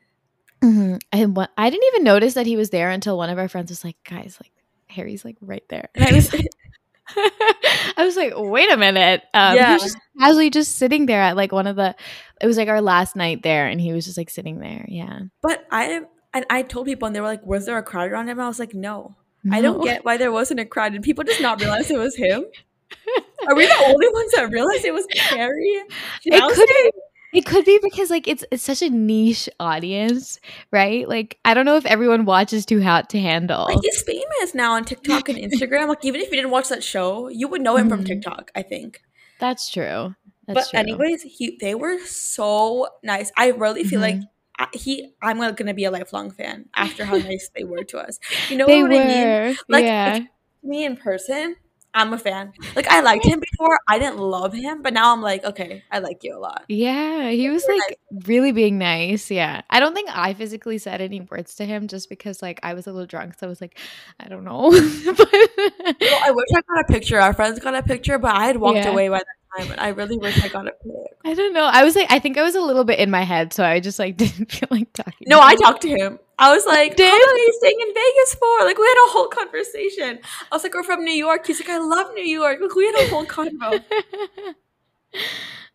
[0.62, 0.98] Mm-hmm.
[1.12, 3.72] And what, I didn't even notice that he was there until one of our friends
[3.72, 4.52] was like, guys, like,
[4.88, 5.90] Harry's like right there.
[5.96, 6.30] And I was
[7.98, 9.24] I was like, wait a minute.
[9.34, 9.68] Um, yeah.
[9.68, 11.96] He was just casually just sitting there at like one of the,
[12.42, 14.86] it was like our last night there and he was just like sitting there.
[14.88, 15.20] Yeah.
[15.42, 16.02] But I,
[16.34, 18.40] and I told people and they were like, was there a crowd around him?
[18.40, 19.16] I was like, no.
[19.44, 19.58] no.
[19.58, 20.94] I don't get why there wasn't a crowd.
[20.94, 22.46] Did people just not realize it was him?
[23.48, 25.82] Are we the only ones that realized it was Harry?
[26.26, 26.92] It could.
[27.34, 30.40] It could be because like it's it's such a niche audience,
[30.72, 31.08] right?
[31.08, 33.66] Like I don't know if everyone watches Too Hot to Handle.
[33.66, 35.88] Like he's famous now on TikTok and Instagram.
[35.90, 37.98] like even if you didn't watch that show, you would know him mm-hmm.
[37.98, 38.52] from TikTok.
[38.56, 39.02] I think
[39.40, 40.16] that's true.
[40.48, 40.80] That's but true.
[40.80, 43.32] anyways, he they were so nice.
[43.38, 44.22] I really feel mm-hmm.
[44.22, 44.30] like
[44.74, 48.20] he I'm gonna be a lifelong fan after how nice they were to us.
[48.50, 49.02] You know they what were.
[49.02, 49.58] I mean?
[49.68, 50.20] Like yeah.
[50.64, 51.56] me in person,
[51.94, 52.54] I'm a fan.
[52.76, 53.80] Like I liked him before.
[53.88, 56.66] I didn't love him, but now I'm like, okay, I like you a lot.
[56.68, 58.28] Yeah, he was like nice.
[58.28, 59.32] really being nice.
[59.32, 59.62] Yeah.
[59.70, 62.86] I don't think I physically said any words to him just because like I was
[62.86, 63.40] a little drunk.
[63.40, 63.80] So I was like,
[64.20, 64.70] I don't know.
[65.06, 67.20] but- well, I wish I got a picture.
[67.20, 68.90] Our friends got a picture, but I had walked yeah.
[68.90, 69.26] away by that
[69.58, 70.94] time and I really wish I got a pic.
[71.26, 71.66] I don't know.
[71.66, 73.80] I was like I think I was a little bit in my head, so I
[73.80, 75.28] just like didn't feel like talking.
[75.28, 76.20] No, I talked to him.
[76.40, 78.66] I was like, how long are you staying in Vegas for?
[78.66, 80.20] Like, we had a whole conversation.
[80.50, 81.46] I was like, we're from New York.
[81.46, 82.60] He's like, I love New York.
[82.62, 83.84] Like, we had a whole convo.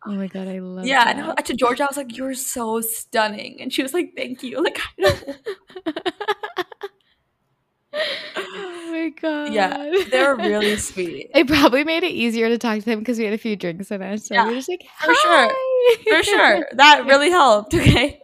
[0.05, 0.87] oh my god, I love.
[0.87, 1.37] Yeah, that.
[1.37, 4.63] and to Georgia, I was like, you're so stunning, and she was like, thank you.
[4.63, 5.37] Like, I don't.
[8.35, 9.53] oh my god.
[9.53, 11.29] Yeah, they're really sweet.
[11.35, 13.91] It probably made it easier to talk to them because we had a few drinks
[13.91, 14.25] in us.
[14.25, 15.51] So yeah, we were just like, for sure,
[16.09, 17.75] for sure, that really helped.
[17.75, 18.23] Okay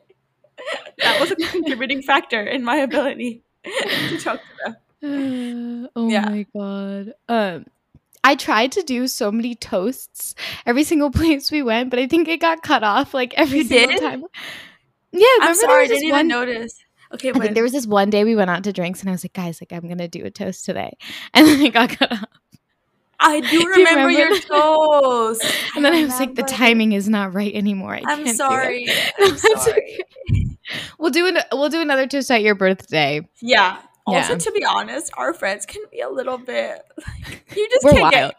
[1.00, 5.90] that was a contributing factor in my ability to talk to them.
[5.96, 6.26] oh yeah.
[6.30, 7.14] my god.
[7.28, 7.66] Um
[8.24, 12.28] I tried to do so many toasts every single place we went, but I think
[12.28, 14.02] it got cut off like every you single did?
[14.02, 14.24] time.
[15.12, 16.84] Yeah, I'm sorry, I didn't even notice.
[17.14, 19.12] Okay, I think there was this one day we went out to drinks, and I
[19.12, 20.96] was like, guys, like I'm gonna do a toast today,
[21.34, 22.26] and then it got cut off.
[23.22, 25.46] I do, do remember, remember, your toast.
[25.76, 27.96] and then I, I was like, the timing is not right anymore.
[27.96, 28.88] I am sorry.
[29.20, 30.00] I'm sorry.
[30.98, 33.28] we'll do an we'll do another toast at your birthday.
[33.42, 33.80] Yeah.
[34.08, 37.92] Also, to be honest, our friends can be a little bit like, you just We're
[37.92, 38.14] can't wild.
[38.14, 38.36] get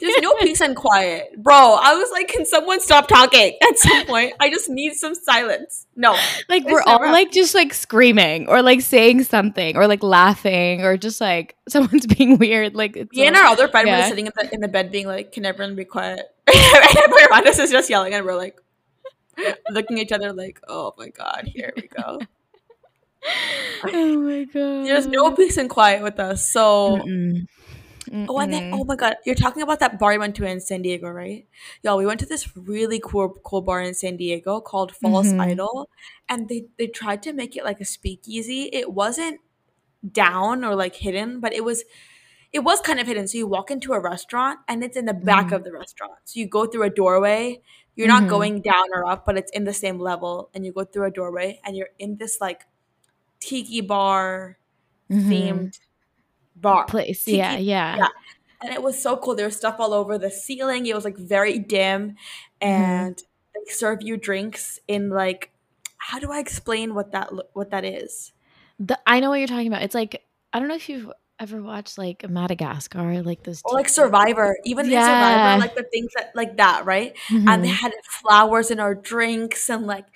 [0.00, 1.42] there's no peace and quiet.
[1.42, 4.34] Bro, I was like, can someone stop talking at some point?
[4.40, 5.86] I just need some silence.
[5.96, 6.16] No.
[6.48, 10.96] Like we're all like just like screaming or like saying something or like laughing or
[10.96, 12.74] just like someone's being weird.
[12.74, 14.02] Like it's Me and our other friend yeah.
[14.02, 16.20] were sitting in the, in the bed being like, can everyone be quiet?
[16.46, 18.60] and everyone around us is just yelling and we're like
[19.70, 22.20] looking at each other like, oh my god, here we go.
[23.84, 24.86] oh my god.
[24.86, 26.48] There's no peace and quiet with us.
[26.50, 27.46] So Mm-mm.
[28.10, 28.26] Mm-mm.
[28.28, 30.60] Oh, and then oh my god, you're talking about that bar you went to in
[30.60, 31.46] San Diego, right?
[31.82, 35.40] Yo, we went to this really cool cool bar in San Diego called False mm-hmm.
[35.40, 35.88] Idol,
[36.28, 38.68] and they they tried to make it like a speakeasy.
[38.72, 39.40] It wasn't
[40.12, 41.84] down or like hidden, but it was
[42.52, 43.26] it was kind of hidden.
[43.26, 45.54] So you walk into a restaurant and it's in the back mm-hmm.
[45.54, 46.12] of the restaurant.
[46.24, 47.60] So you go through a doorway.
[47.96, 48.24] You're mm-hmm.
[48.24, 50.50] not going down or up, but it's in the same level.
[50.54, 52.62] And you go through a doorway and you're in this like
[53.40, 54.58] tiki bar
[55.10, 55.30] mm-hmm.
[55.30, 55.80] themed
[56.56, 57.24] bar place.
[57.24, 58.08] Tiki, yeah, yeah, yeah.
[58.62, 59.34] And it was so cool.
[59.34, 60.86] There was stuff all over the ceiling.
[60.86, 62.66] It was like very dim, mm-hmm.
[62.66, 63.60] and mm-hmm.
[63.66, 65.50] they serve you drinks in like
[66.04, 68.32] how do I explain what that what that is?
[68.78, 69.82] The, I know what you're talking about.
[69.82, 73.88] It's like I don't know if you've ever watched like Madagascar, like this, or like
[73.88, 75.06] Survivor, even yeah.
[75.06, 77.16] Survivor, like the things that like that, right?
[77.28, 77.48] Mm-hmm.
[77.48, 77.76] And they mm-hmm.
[77.76, 80.06] had flowers in our drinks and like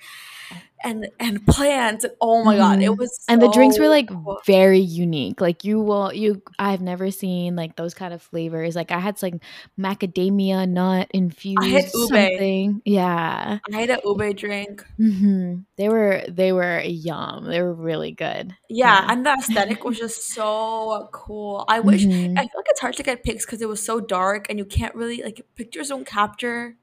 [0.83, 2.99] and and plants oh my god it mm-hmm.
[2.99, 4.39] was so and the drinks were like cool.
[4.45, 8.91] very unique like you will you i've never seen like those kind of flavors like
[8.91, 9.35] i had like
[9.77, 12.09] macadamia nut infused I had ube.
[12.09, 15.55] something yeah i had a ube drink mm-hmm.
[15.75, 19.11] they were they were yum they were really good yeah, yeah.
[19.11, 22.37] and the aesthetic was just so cool i wish mm-hmm.
[22.37, 24.65] i feel like it's hard to get pics because it was so dark and you
[24.65, 26.77] can't really like pictures don't capture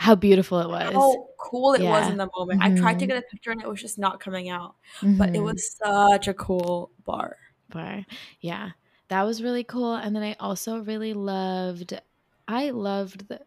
[0.00, 0.94] how beautiful it was.
[0.94, 1.90] How cool it yeah.
[1.90, 2.62] was in the moment.
[2.62, 2.74] Mm-hmm.
[2.74, 3.16] I tried to mm-hmm.
[3.16, 4.76] get a picture and it was just not coming out.
[5.02, 5.18] Mm-hmm.
[5.18, 5.44] But it mm-hmm.
[5.44, 7.36] was such a cool bar.
[7.68, 8.06] Bar.
[8.40, 8.70] Yeah.
[9.08, 9.94] That was really cool.
[9.94, 12.00] And then I also really loved
[12.48, 13.40] I loved the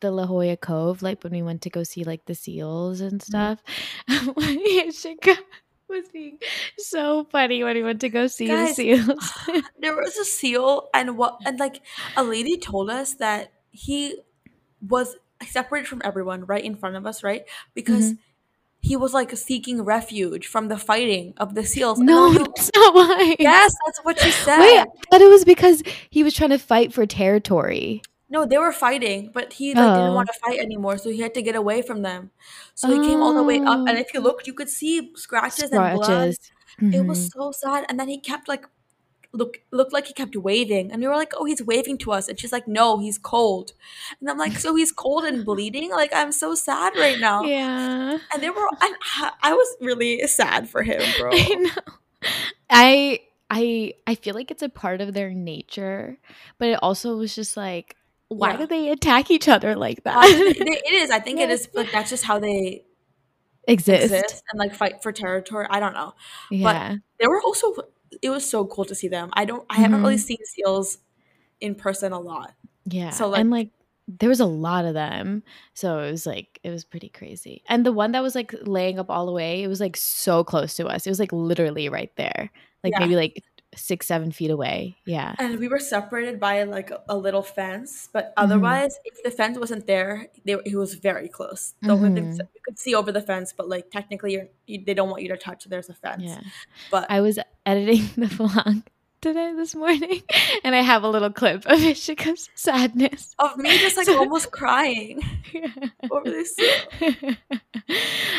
[0.00, 3.20] the La Jolla Cove, like when we went to go see like the seals and
[3.20, 3.26] mm-hmm.
[3.26, 3.62] stuff.
[4.08, 5.32] Mm-hmm.
[5.88, 6.38] was being
[6.78, 9.32] so funny when we went to go see Guys, the seals.
[9.78, 11.82] there was a seal and what and like
[12.16, 14.16] a lady told us that he
[14.80, 17.44] was separated from everyone right in front of us, right?
[17.74, 18.20] Because mm-hmm.
[18.80, 21.98] he was like seeking refuge from the fighting of the seals.
[21.98, 23.36] No, that's not why.
[23.38, 24.60] Yes, that's what she said.
[24.60, 28.02] Wait, but it was because he was trying to fight for territory.
[28.30, 29.96] No, they were fighting, but he like, oh.
[29.96, 32.30] didn't want to fight anymore, so he had to get away from them.
[32.74, 33.02] So he oh.
[33.02, 35.72] came all the way up, and if you looked, you could see scratches, scratches.
[35.72, 36.34] and blood.
[36.80, 36.92] Mm-hmm.
[36.92, 37.40] It was mm-hmm.
[37.40, 38.66] so sad, and then he kept like
[39.38, 40.90] look looked like he kept waving.
[40.92, 42.28] And we were like oh he's waving to us.
[42.28, 43.72] And she's like no he's cold.
[44.20, 45.90] And i'm like so he's cold and bleeding?
[45.90, 47.42] Like i'm so sad right now.
[47.42, 48.18] Yeah.
[48.32, 48.94] And they were and
[49.42, 51.30] i was really sad for him bro.
[51.32, 52.28] I know.
[52.70, 53.20] I
[53.50, 56.18] i i feel like it's a part of their nature
[56.58, 57.96] but it also was just like
[58.28, 58.56] why yeah.
[58.58, 60.24] do they attack each other like that?
[60.28, 61.10] It is.
[61.10, 62.84] I think it is but that's just how they
[63.66, 64.04] exist.
[64.04, 65.66] exist and like fight for territory.
[65.68, 66.14] I don't know.
[66.50, 66.90] Yeah.
[66.90, 67.74] but they were also
[68.22, 69.30] it was so cool to see them.
[69.32, 69.82] I don't I mm-hmm.
[69.82, 70.22] haven't really mm-hmm.
[70.22, 70.98] seen seals
[71.60, 72.54] in person a lot.
[72.84, 73.10] Yeah.
[73.10, 73.70] So like, and like
[74.06, 75.42] there was a lot of them.
[75.74, 77.62] So it was like it was pretty crazy.
[77.68, 80.42] And the one that was like laying up all the way, it was like so
[80.42, 81.06] close to us.
[81.06, 82.50] It was like literally right there.
[82.82, 83.00] Like yeah.
[83.00, 83.42] maybe like
[83.78, 84.96] six, seven feet away.
[85.06, 85.34] Yeah.
[85.38, 88.44] And we were separated by like a, a little fence, but mm-hmm.
[88.44, 89.16] otherwise, mm-hmm.
[89.16, 91.74] if the fence wasn't there, they, it was very close.
[91.84, 92.16] Mm-hmm.
[92.16, 95.36] you could see over the fence, but like technically, you, they don't want you to
[95.36, 95.64] touch.
[95.64, 96.22] There's a fence.
[96.24, 96.40] Yeah.
[96.90, 98.82] But I was editing the vlog
[99.20, 100.22] today this morning
[100.64, 103.34] and I have a little clip of Ishika's sadness.
[103.38, 105.20] Of me just like so, almost crying
[106.10, 106.56] over this.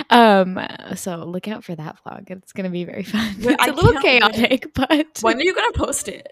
[0.10, 0.60] um
[0.96, 2.32] so look out for that vlog.
[2.32, 3.36] It's gonna be very fun.
[3.40, 4.74] Wait, it's I a little chaotic, wait.
[4.74, 6.32] but when are you gonna post it?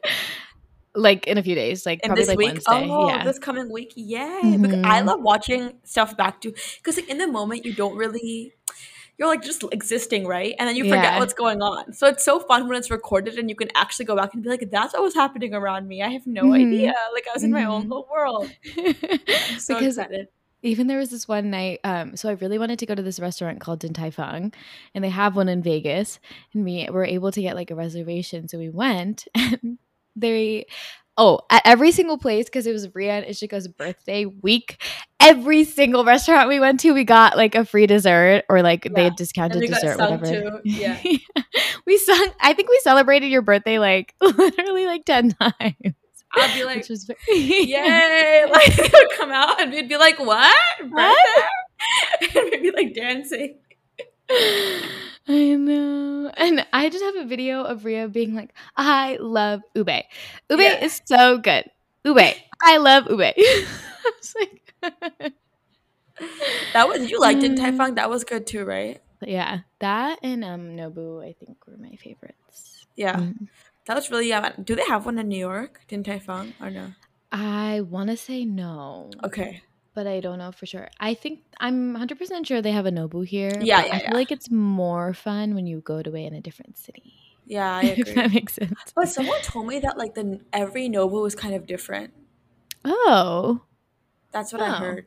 [0.96, 2.48] Like in a few days, like in probably this like week?
[2.48, 2.90] Wednesday.
[2.90, 3.24] Oh, yeah.
[3.24, 3.94] this coming week.
[3.96, 4.18] Yay.
[4.18, 4.62] Mm-hmm.
[4.62, 5.08] Because I mm-hmm.
[5.10, 8.54] love watching stuff back to because like in the moment you don't really
[9.18, 10.56] you're like just existing, right?
[10.60, 11.20] And then you forget yeah.
[11.20, 11.94] what's going on.
[11.94, 14.50] So it's so fun when it's recorded and you can actually go back and be
[14.50, 16.04] like, that's what was happening around me.
[16.04, 16.54] I have no mm-hmm.
[16.54, 16.94] idea.
[17.14, 17.60] Like I was in mm-hmm.
[17.60, 17.92] my own mm-hmm.
[17.92, 18.52] little world.
[19.60, 20.28] So because excited.
[20.64, 23.20] Even there was this one night, um, so I really wanted to go to this
[23.20, 24.54] restaurant called Din Tai Fung,
[24.94, 26.20] and they have one in Vegas,
[26.54, 29.78] and we were able to get like a reservation, so we went, and
[30.16, 30.66] they
[31.18, 34.82] oh, at every single place because it was Ria and Ishika's birthday week.
[35.20, 38.92] Every single restaurant we went to, we got like a free dessert or like yeah.
[38.96, 40.26] they had discounted dessert, whatever.
[40.26, 40.60] Too.
[40.64, 41.02] Yeah,
[41.86, 42.30] we sung.
[42.40, 45.96] I think we celebrated your birthday like literally like ten times.
[46.34, 48.46] I'd be like, was, yay!
[48.52, 50.56] Like, it would come out and we'd be like, what?
[50.90, 51.46] What?
[52.36, 53.58] and we'd be like dancing.
[55.28, 56.32] I know.
[56.36, 59.90] And I just have a video of Ria being like, I love ube.
[60.50, 60.84] Ube yeah.
[60.84, 61.66] is so good.
[62.04, 62.36] Ube.
[62.62, 63.22] I love ube.
[63.38, 63.66] I
[64.20, 64.74] was like
[66.74, 67.96] That was you liked it, Tai Fung.
[67.96, 69.02] That was good too, right?
[69.22, 69.60] Yeah.
[69.80, 72.86] That and um Nobu I think were my favorites.
[72.96, 73.18] Yeah.
[73.18, 73.48] Mm.
[73.86, 74.52] That was really yeah.
[74.62, 75.82] Do they have one in New York?
[75.88, 76.88] Din Tai Fung or no?
[77.32, 79.12] I wanna say no.
[79.24, 79.62] Okay
[79.98, 80.90] but I don't know for sure.
[81.00, 83.52] I think I'm 100% sure they have a Nobu here.
[83.60, 84.14] Yeah, yeah I feel yeah.
[84.14, 87.16] like it's more fun when you go to it in a different city.
[87.48, 88.14] Yeah, I agree.
[88.14, 88.94] that makes sense.
[88.96, 92.14] But someone told me that like the every Nobu is kind of different.
[92.86, 93.62] Oh,
[94.32, 94.66] that's what oh.
[94.66, 95.06] I heard.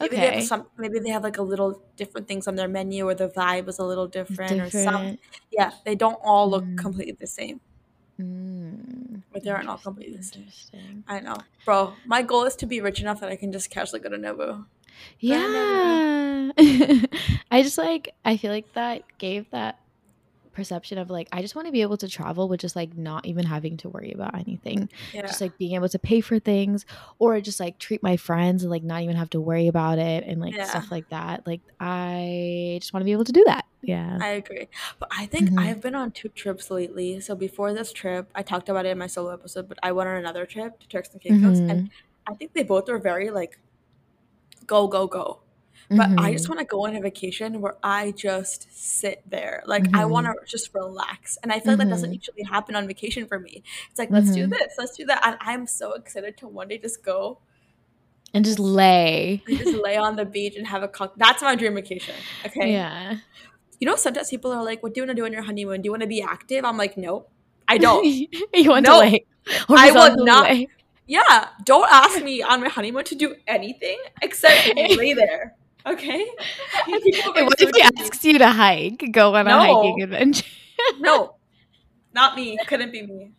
[0.00, 0.30] Maybe okay.
[0.30, 0.66] they have some.
[0.78, 3.78] Maybe they have like a little different things on their menu, or the vibe is
[3.78, 4.74] a little different, different.
[4.74, 5.18] or some.
[5.52, 6.78] Yeah, they don't all look mm.
[6.78, 7.60] completely the same.
[8.18, 11.04] Mm, but they aren't all completely the same.
[11.06, 11.94] I know, bro.
[12.06, 14.64] My goal is to be rich enough that I can just casually go to Nobu.
[15.18, 16.50] Yeah,
[17.50, 18.14] I just like.
[18.24, 19.78] I feel like that gave that
[20.52, 23.24] perception of like I just want to be able to travel with just like not
[23.26, 24.88] even having to worry about anything.
[25.12, 25.22] Yeah.
[25.22, 26.84] Just like being able to pay for things
[27.18, 30.24] or just like treat my friends and like not even have to worry about it
[30.24, 30.64] and like yeah.
[30.64, 31.46] stuff like that.
[31.46, 33.64] Like I just want to be able to do that.
[33.82, 34.18] Yeah.
[34.20, 34.68] I agree.
[34.98, 35.58] But I think mm-hmm.
[35.58, 37.20] I've been on two trips lately.
[37.20, 40.08] So before this trip, I talked about it in my solo episode, but I went
[40.08, 41.70] on another trip to Turks and Caicos mm-hmm.
[41.70, 41.90] and
[42.26, 43.58] I think they both were very like
[44.66, 45.40] go go go
[45.90, 46.20] but mm-hmm.
[46.20, 46.54] I just mm-hmm.
[46.54, 49.64] want to go on a vacation where I just sit there.
[49.66, 49.96] Like mm-hmm.
[49.96, 51.36] I want to just relax.
[51.42, 52.14] And I feel like that doesn't mm-hmm.
[52.14, 53.64] usually happen on vacation for me.
[53.90, 54.50] It's like, let's do mm-hmm.
[54.50, 55.20] this, let's do that.
[55.24, 57.38] And I'm so excited to one day just go
[58.32, 59.42] and just lay.
[59.48, 61.16] And just lay on the beach and have a cocktail.
[61.18, 62.14] That's my dream vacation.
[62.46, 62.70] Okay.
[62.72, 63.16] Yeah.
[63.80, 65.82] You know, sometimes people are like, what do you want to do on your honeymoon?
[65.82, 66.64] Do you want to be active?
[66.64, 67.30] I'm like, nope,
[67.66, 68.04] I don't.
[68.04, 69.24] you want to lay.
[69.68, 70.44] I would not.
[70.44, 70.68] Lay.
[71.06, 75.56] Yeah, don't ask me on my honeymoon to do anything except lay there.
[75.84, 76.24] Okay.
[76.86, 79.02] what if he asks you to hike?
[79.10, 79.58] Go on no.
[79.58, 80.46] a hiking adventure.
[81.00, 81.34] no,
[82.14, 82.58] not me.
[82.66, 83.32] Couldn't be me.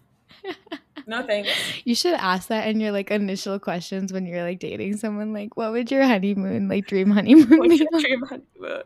[1.07, 1.49] No thanks.
[1.85, 5.33] You should ask that in your like initial questions when you're like dating someone.
[5.33, 7.77] Like, what would your honeymoon, like dream honeymoon, be?
[7.77, 8.83] Dream honeymoon.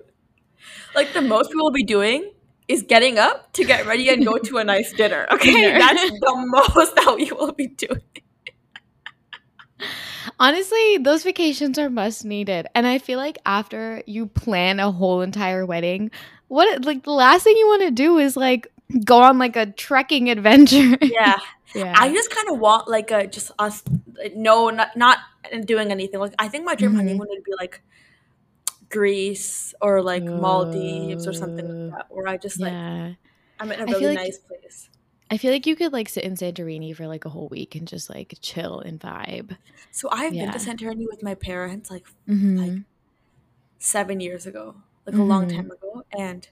[0.93, 2.31] Like the most we will be doing
[2.67, 5.27] is getting up to get ready and go to a nice dinner.
[5.31, 5.79] Okay, dinner.
[5.79, 8.01] that's the most that we will be doing.
[10.39, 12.67] Honestly, those vacations are must needed.
[12.75, 16.11] And I feel like after you plan a whole entire wedding,
[16.47, 18.67] what like the last thing you want to do is like
[19.03, 20.97] go on like a trekking adventure.
[21.01, 21.37] Yeah.
[21.73, 21.93] yeah.
[21.97, 23.83] I just kind of want like a just us
[24.35, 25.19] no not not
[25.65, 26.19] doing anything.
[26.19, 26.99] Like I think my dream mm-hmm.
[26.99, 27.81] honeymoon would be like
[28.89, 33.13] Greece or like Maldives or something like that where I just like yeah.
[33.59, 34.89] I'm in a really like, nice place.
[35.31, 37.87] I feel like you could like sit in Santorini for like a whole week and
[37.87, 39.57] just like chill and vibe.
[39.91, 40.45] So I've yeah.
[40.45, 42.57] been to Santorini with my parents like mm-hmm.
[42.57, 42.81] like
[43.79, 45.21] seven years ago, like mm-hmm.
[45.21, 45.57] a long mm-hmm.
[45.57, 46.47] time ago, and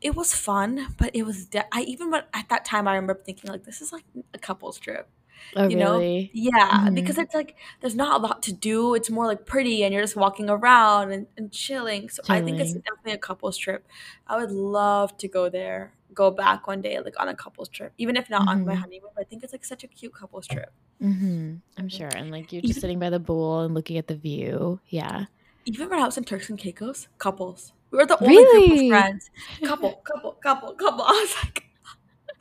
[0.00, 0.94] it was fun.
[0.96, 3.80] But it was de- I even but at that time I remember thinking like this
[3.80, 5.08] is like a couple's trip.
[5.56, 5.92] Oh, you know?
[5.92, 6.30] Really?
[6.32, 6.94] Yeah, mm-hmm.
[6.94, 8.94] because it's like there's not a lot to do.
[8.94, 12.08] It's more like pretty, and you're just walking around and, and chilling.
[12.08, 12.42] So chilling.
[12.42, 13.86] I think it's definitely a couple's trip.
[14.26, 17.92] I would love to go there go back one day like on a couples trip
[17.98, 18.48] even if not mm-hmm.
[18.50, 18.82] on my mm-hmm.
[18.82, 21.56] honeymoon i think it's like such a cute couples trip mm-hmm.
[21.76, 24.80] i'm sure and like you're just sitting by the pool and looking at the view
[24.88, 25.24] yeah
[25.64, 28.68] even when i was in turks and caicos couples we were the only really?
[28.68, 29.30] group of friends
[29.64, 31.64] couple couple couple couple i was like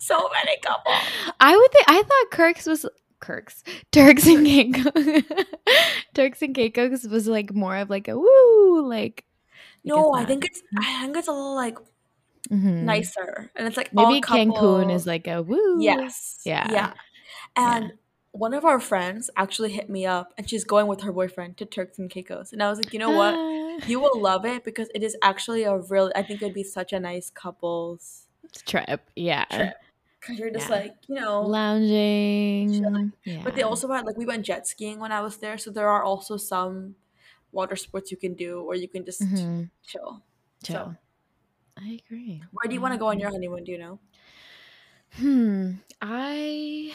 [0.04, 0.96] so many couples.
[1.40, 2.86] I would think I thought Kirk's was
[3.24, 5.24] Kirk's Turks and Caicos.
[6.14, 9.26] Turks and Caicos was like more of like a woo like.
[9.86, 11.78] No, I think it's I think it's a little like
[12.50, 12.86] mm-hmm.
[12.86, 15.82] nicer, and it's like maybe Cancun is like a woo.
[15.82, 16.40] Yes.
[16.46, 16.70] Yeah.
[16.72, 16.94] Yeah.
[17.56, 17.92] And yeah.
[18.32, 21.66] one of our friends actually hit me up, and she's going with her boyfriend to
[21.66, 24.90] Turks and Caicos, and I was like, you know what, you will love it because
[24.94, 26.12] it is actually a really.
[26.16, 28.28] I think it'd be such a nice couples
[28.66, 29.02] trip.
[29.16, 29.46] Yeah.
[29.46, 29.74] Trip
[30.24, 30.76] because you're just yeah.
[30.76, 33.12] like you know lounging.
[33.26, 33.42] Yeah.
[33.44, 35.90] But they also had like we went jet skiing when I was there, so there
[35.90, 36.96] are also some
[37.52, 39.64] water sports you can do, or you can just mm-hmm.
[39.86, 40.24] chill.
[40.64, 40.76] Chill.
[40.76, 40.96] So,
[41.78, 42.42] I agree.
[42.52, 43.64] Where do you want to go on your honeymoon?
[43.64, 44.00] Do you know?
[45.14, 45.72] Hmm.
[46.02, 46.94] I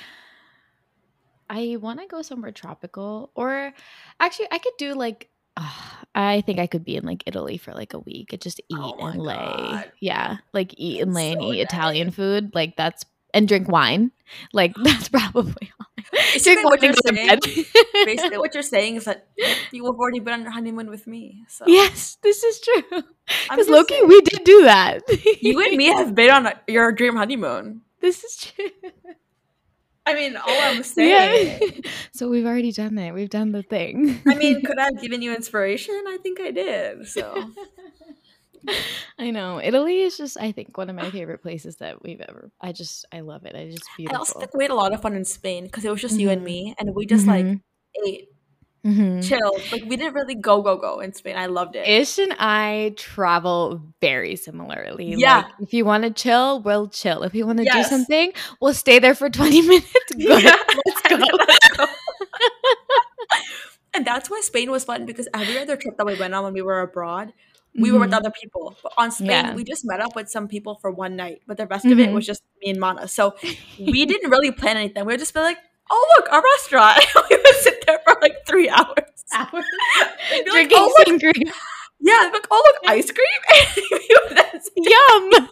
[1.48, 3.72] I want to go somewhere tropical, or
[4.20, 5.28] actually, I could do like
[6.14, 8.78] I think I could be in like Italy for like a week and just eat
[8.78, 9.34] oh and lay.
[9.34, 9.92] God.
[10.00, 11.66] Yeah, like eat and lay so and eat nice.
[11.66, 12.54] Italian food.
[12.54, 14.12] Like that's and drink wine.
[14.52, 15.86] Like that's probably all.
[16.12, 17.38] Basically, what you're saying,
[18.04, 19.28] basically, what you're saying is that
[19.72, 21.44] you have already been on your honeymoon with me.
[21.48, 23.02] So yes, this is true.
[23.50, 25.02] Because lowkey, saying, we did do that.
[25.42, 27.82] you and me have been on your dream honeymoon.
[28.00, 28.90] This is true.
[30.08, 31.60] I mean, all I'm saying.
[31.60, 31.90] Yeah.
[32.12, 33.12] so we've already done it.
[33.12, 34.22] We've done the thing.
[34.26, 36.02] I mean, could I have given you inspiration?
[36.08, 37.06] I think I did.
[37.06, 37.34] So
[39.18, 42.50] I know Italy is just I think one of my favorite places that we've ever.
[42.60, 43.54] I just I love it.
[43.54, 44.16] I just beautiful.
[44.16, 46.14] I also think we had a lot of fun in Spain because it was just
[46.14, 46.20] mm-hmm.
[46.20, 46.44] you and mm-hmm.
[46.44, 47.48] me, and we just mm-hmm.
[47.48, 47.60] like
[48.06, 48.28] ate.
[48.86, 49.20] Mm-hmm.
[49.20, 51.36] Chill, like we didn't really go go go in Spain.
[51.36, 51.86] I loved it.
[51.86, 55.14] Ish and I travel very similarly.
[55.16, 57.24] Yeah, like, if you want to chill, we'll chill.
[57.24, 57.88] If you want to yes.
[57.88, 59.92] do something, we'll stay there for twenty minutes.
[60.12, 60.56] Go yeah.
[60.86, 61.16] let's go.
[61.16, 61.86] let's go.
[63.94, 66.54] and that's why Spain was fun because every other trip that we went on when
[66.54, 67.32] we were abroad,
[67.78, 68.16] we were with mm-hmm.
[68.16, 68.76] other people.
[68.82, 69.54] But on Spain, yeah.
[69.54, 71.92] we just met up with some people for one night, but the rest mm-hmm.
[71.92, 72.14] of it mm-hmm.
[72.14, 73.08] was just me and Mana.
[73.08, 73.36] So
[73.78, 75.04] we didn't really plan anything.
[75.04, 75.58] We would just be like,
[75.90, 77.04] oh, look, a restaurant.
[77.30, 78.88] we would sit there for like three hours.
[79.32, 79.64] hours.
[80.30, 81.36] Drinking like, oh, look.
[82.00, 83.26] Yeah, like, oh, look, ice cream.
[84.76, 85.48] Yum.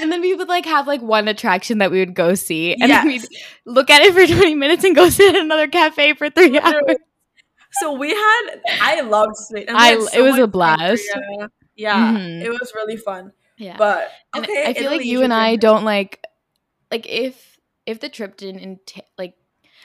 [0.00, 2.88] and then we would like have like one attraction that we would go see and
[2.88, 3.04] yes.
[3.04, 3.24] then we'd
[3.66, 6.96] look at it for 20 minutes and go sit at another cafe for three hours
[7.72, 9.66] so we had I loved Spain.
[9.68, 11.04] I so it was a blast.
[11.76, 12.42] Yeah, mm-hmm.
[12.42, 13.32] it was really fun.
[13.56, 16.24] Yeah, but okay, I feel Italy like you and I don't like
[16.90, 19.34] like if if the trip didn't int- like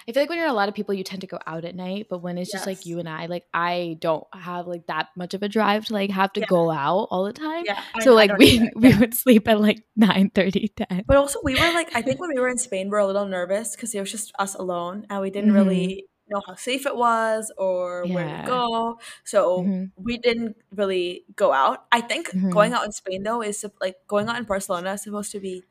[0.08, 1.76] I feel like when you're a lot of people, you tend to go out at
[1.76, 2.08] night.
[2.10, 2.62] But when it's yes.
[2.62, 5.86] just like you and I, like I don't have like that much of a drive
[5.86, 6.48] to like have to yeah.
[6.48, 7.64] go out all the time.
[7.66, 11.04] Yeah, so I, like I we we would sleep at like 9 30, 10.
[11.08, 13.08] But also we were like I think when we were in Spain, we are a
[13.08, 15.58] little nervous because it was just us alone and we didn't mm-hmm.
[15.58, 18.14] really know how safe it was or yeah.
[18.14, 19.00] where to go.
[19.24, 19.86] So mm-hmm.
[19.98, 21.86] we didn't really go out.
[21.92, 22.50] I think mm-hmm.
[22.50, 25.64] going out in Spain though is like going out in Barcelona is supposed to be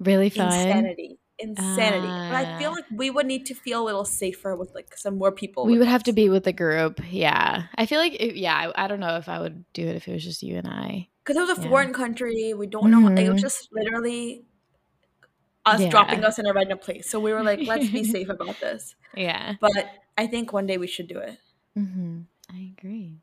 [0.00, 0.46] really fun.
[0.46, 1.18] Insanity.
[1.38, 2.08] Insanity.
[2.08, 2.74] Uh, but I feel ah.
[2.74, 5.66] like we would need to feel a little safer with like some more people.
[5.66, 5.92] We would us.
[5.92, 7.00] have to be with a group.
[7.10, 7.64] Yeah.
[7.76, 10.08] I feel like, it, yeah, I, I, don't know if I would do it if
[10.08, 11.08] it was just you and I.
[11.24, 11.68] Because it was a yeah.
[11.68, 12.54] foreign country.
[12.54, 13.02] We don't know.
[13.02, 13.18] Mm-hmm.
[13.18, 13.42] It was mm-hmm.
[13.42, 14.42] just literally
[15.68, 15.88] us yeah.
[15.88, 17.08] dropping us in a random place.
[17.08, 18.94] So we were like, let's be safe about this.
[19.16, 19.54] Yeah.
[19.60, 21.38] But I think one day we should do it.
[21.76, 22.20] Mm-hmm.
[22.50, 23.18] I agree.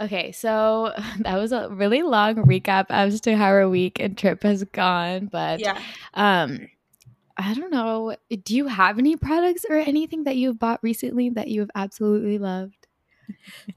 [0.00, 4.42] Okay, so that was a really long recap as to how our week and trip
[4.42, 5.80] has gone, but yeah.
[6.14, 6.68] um
[7.36, 8.16] I don't know.
[8.44, 12.36] Do you have any products or anything that you've bought recently that you have absolutely
[12.36, 12.86] loved?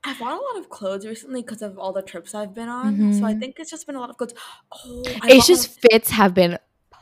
[0.04, 2.94] I've bought a lot of clothes recently because of all the trips I've been on.
[2.94, 3.14] Mm-hmm.
[3.14, 3.40] So I mm-hmm.
[3.40, 4.34] think it's just been a lot of clothes.
[4.86, 6.58] Oh, it's just fits have been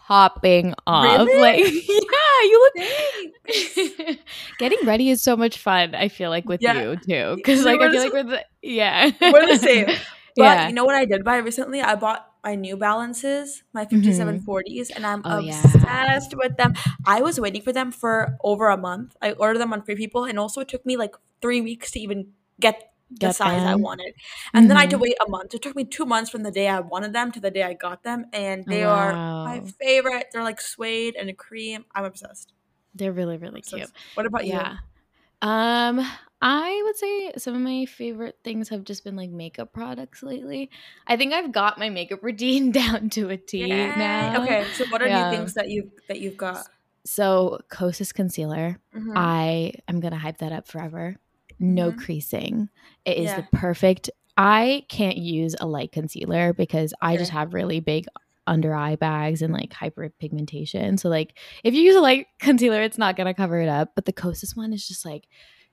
[0.07, 1.25] popping off.
[1.25, 1.41] Really?
[1.41, 4.17] Like, yeah, you look.
[4.59, 5.95] Getting ready is so much fun.
[5.95, 6.81] I feel like with yeah.
[6.81, 9.87] you too, because like I feel like we're the yeah we're the same.
[10.33, 10.67] But yeah.
[10.69, 11.81] you know what I did buy recently?
[11.81, 14.95] I bought my New Balances, my 5740s, mm-hmm.
[14.95, 16.37] and I'm oh, obsessed yeah.
[16.37, 16.73] with them.
[17.05, 19.17] I was waiting for them for over a month.
[19.21, 21.99] I ordered them on Free People, and also it took me like three weeks to
[21.99, 22.27] even
[22.61, 23.67] get the size them.
[23.67, 24.13] I wanted.
[24.53, 24.67] And mm-hmm.
[24.69, 25.03] then I had to mm-hmm.
[25.03, 25.53] wait a month.
[25.53, 27.73] It took me two months from the day I wanted them to the day I
[27.73, 28.25] got them.
[28.33, 28.91] And they wow.
[28.91, 30.27] are my favorite.
[30.31, 31.85] They're like suede and a cream.
[31.93, 32.53] I'm obsessed.
[32.93, 33.75] They're really, really obsessed.
[33.75, 33.91] cute.
[34.15, 34.71] What about yeah.
[34.71, 35.47] you?
[35.47, 36.07] Um,
[36.41, 40.69] I would say some of my favorite things have just been like makeup products lately.
[41.05, 43.95] I think I've got my makeup routine down to a T Yay.
[43.95, 44.43] now.
[44.43, 45.29] Okay, so what are yeah.
[45.29, 46.67] new things that you that you've got?
[47.05, 49.13] So Kosas concealer, mm-hmm.
[49.15, 51.17] I am gonna hype that up forever
[51.61, 51.99] no mm-hmm.
[51.99, 52.69] creasing.
[53.05, 53.37] It is yeah.
[53.37, 54.09] the perfect.
[54.37, 58.05] I can't use a light concealer because I just have really big
[58.47, 60.99] under eye bags and like hyperpigmentation.
[60.99, 63.91] So like if you use a light concealer, it's not gonna cover it up.
[63.95, 65.27] But the Kosas one is just like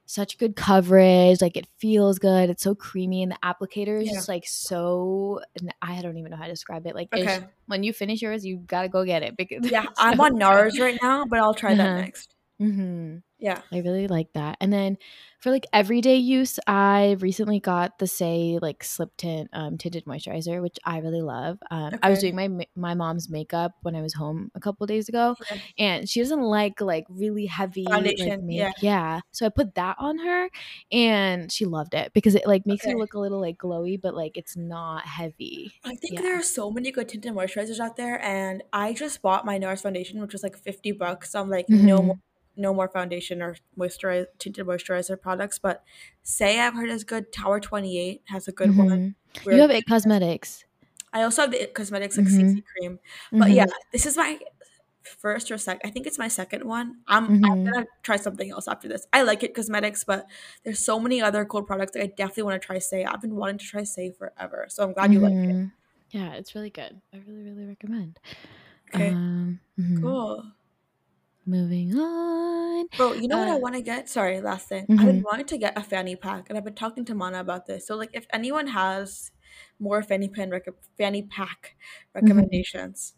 [0.07, 1.41] such good coverage.
[1.41, 2.51] Like it feels good.
[2.51, 4.15] It's so creamy, and the applicator is Yeah.
[4.15, 5.41] just like so.
[5.83, 6.95] I don't even know how to describe it.
[6.95, 7.41] Like Okay.
[7.67, 10.99] when you finish yours, you gotta go get it because Yeah, I'm on NARS right
[11.03, 12.01] now, but I'll try that Uh-huh.
[12.01, 12.35] next.
[12.61, 13.23] Mhm.
[13.41, 13.63] Yeah.
[13.73, 14.57] I really like that.
[14.61, 14.99] And then
[15.39, 20.61] for like everyday use, I recently got the Saie like slip tint um, tinted moisturizer,
[20.61, 21.59] which I really love.
[21.71, 25.09] Um, I was doing my my mom's makeup when I was home a couple days
[25.09, 25.63] ago, Okay.
[25.79, 28.73] and she doesn't like like really heavy Foundation, make- yeah.
[28.81, 29.21] yeah.
[29.31, 30.49] So I put that on her,
[30.91, 32.93] and she loved it because it like makes Okay.
[32.93, 35.73] her look a little like glowy, but like it's not heavy.
[35.85, 36.23] I think Yeah.
[36.23, 39.83] there are so many good tinted moisturizers out there, and I just bought my NARS
[39.83, 41.31] foundation, which was like fifty bucks.
[41.31, 42.07] So I'm like, no Mhm.
[42.07, 42.17] more,
[42.59, 45.59] no more foundation or moisturize tinted moisturizer products.
[45.59, 45.85] But
[46.25, 47.33] Saie I've heard is good.
[47.33, 49.15] Tower Twenty Eight has a good one.
[49.37, 49.45] Mhm.
[49.45, 50.65] Where- You have it cosmetics.
[51.13, 52.37] I also have the It Cosmetics like Mhm.
[52.57, 52.99] CC cream.
[53.33, 53.55] But Mhm.
[53.55, 54.39] yeah, this is my
[55.03, 55.89] first or second.
[55.89, 56.99] I think it's my second one.
[57.07, 57.73] I'm I'm Mhm.
[57.73, 59.07] gonna try something else after this.
[59.13, 60.27] I like it cosmetics, but
[60.65, 62.77] there's so many other cool products that I definitely want to try.
[62.77, 65.37] Saie I've been wanting to try Saie forever, so I'm glad you like it.
[65.57, 65.73] Mhm.
[66.11, 67.01] Yeah, it's really good.
[67.15, 68.19] I really, really recommend.
[68.95, 70.01] Okay, Um, mhm.
[70.03, 70.45] cool.
[71.49, 72.87] Moving on.
[72.97, 74.09] Bro, you know what I Uh, want to get?
[74.09, 74.89] Sorry, last thing.
[74.99, 77.67] I've been wanting to get a fanny pack, and I've been talking to Mana about
[77.67, 77.87] this.
[77.87, 79.31] So, like, if anyone has
[79.79, 81.77] more fanny pan rec- fanny pack
[82.15, 83.15] recommendations,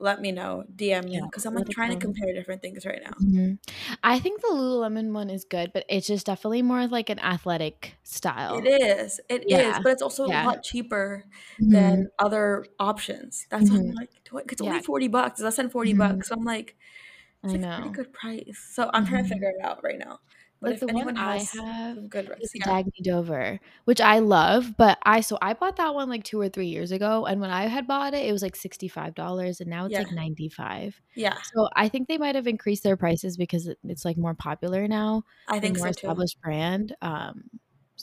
[0.00, 0.64] let me know.
[0.74, 3.18] DM me Yeah, because I'm like trying to compare different things right now.
[3.20, 3.58] Mhm.
[4.02, 7.96] I think the Lululemon one is good, but it's just definitely more like an athletic
[8.02, 8.64] style.
[8.64, 11.24] It is, it is, Yeah, but it's also a lot cheaper
[11.70, 13.46] than other options.
[13.48, 14.00] That's why I'm Mhm.
[14.00, 14.10] like,
[14.50, 14.62] it's Yeah.
[14.62, 15.40] only forty bucks.
[15.40, 15.94] Less than 40 Mhm.
[15.94, 16.28] bucks.
[16.28, 16.76] So I'm like,
[17.44, 18.58] it's I like a pretty good price.
[18.74, 19.34] So I'm trying to Mhm.
[19.34, 20.20] figure it out right now.
[20.60, 22.66] But Like if the one I have good is yeah.
[22.66, 26.48] Dagne Dover, which I love, but I so I bought that one like two or
[26.50, 29.60] three years ago, and when I had bought it, it was like sixty five dollars,
[29.60, 30.00] and now it's Yeah.
[30.00, 31.00] like ninety five.
[31.14, 34.86] Yeah, So I think they might have increased their prices because it's like more popular
[34.88, 36.14] now, I think more so too.
[36.14, 36.94] established brand.
[37.02, 37.44] Um,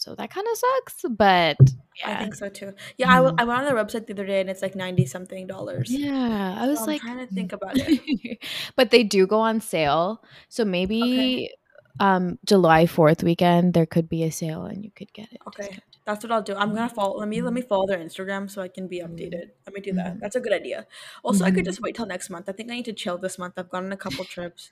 [0.07, 1.57] so that kind of sucks, but
[1.99, 2.11] yeah.
[2.11, 2.71] I think so too.
[2.97, 3.41] Yeah, I, w- Mhm.
[3.41, 5.91] I went on their website the other day and it's like 90 something dollars.
[5.91, 6.55] yeah.
[6.57, 8.39] I was I'm like, trying to think about it.
[8.77, 10.69] but they do go on sale, so Okay.
[10.71, 11.51] maybe
[11.99, 15.39] um July fourth weekend there could be a sale and you could get it.
[15.47, 15.63] Okay.
[15.63, 15.83] discounted.
[16.05, 16.55] That's what I'll do.
[16.55, 19.07] I'm gonna follow let me let me follow their Instagram so I can be Mhm.
[19.09, 19.45] updated.
[19.65, 20.19] Let me do that.
[20.21, 20.85] That's a good idea.
[21.23, 21.71] Also, I could Mhm.
[21.73, 22.47] just wait till next month.
[22.47, 23.55] I think I need to chill this month.
[23.57, 24.71] I've gone on a couple trips.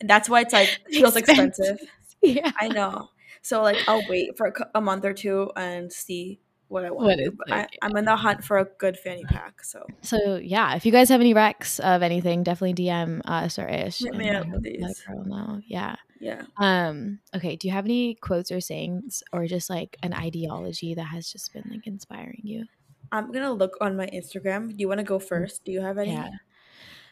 [0.00, 1.78] And that's why it's like feels expensive.
[2.22, 2.52] Yeah.
[2.60, 3.08] I know.
[3.42, 7.06] So like I'll wait for a, a month or two and see what I want
[7.06, 9.64] What it's But I, like, I'm in the hunt for a good fanny pack.
[9.64, 13.68] So So yeah, if you guys have any recs of anything, definitely DM us or
[13.68, 15.02] Ish Hit and me up let, with these.
[15.06, 15.60] girl know.
[15.66, 15.96] Yeah.
[16.20, 16.42] yeah.
[16.58, 17.18] Um.
[17.34, 17.56] Okay.
[17.56, 21.52] Do you have any quotes or sayings or just like an ideology that has just
[21.52, 22.66] been like inspiring you?
[23.12, 24.68] I'm gonna look on my Instagram.
[24.68, 25.64] Do you want to go first?
[25.64, 26.12] Do you have any?
[26.12, 26.30] Yeah.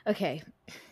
[0.07, 0.43] Okay.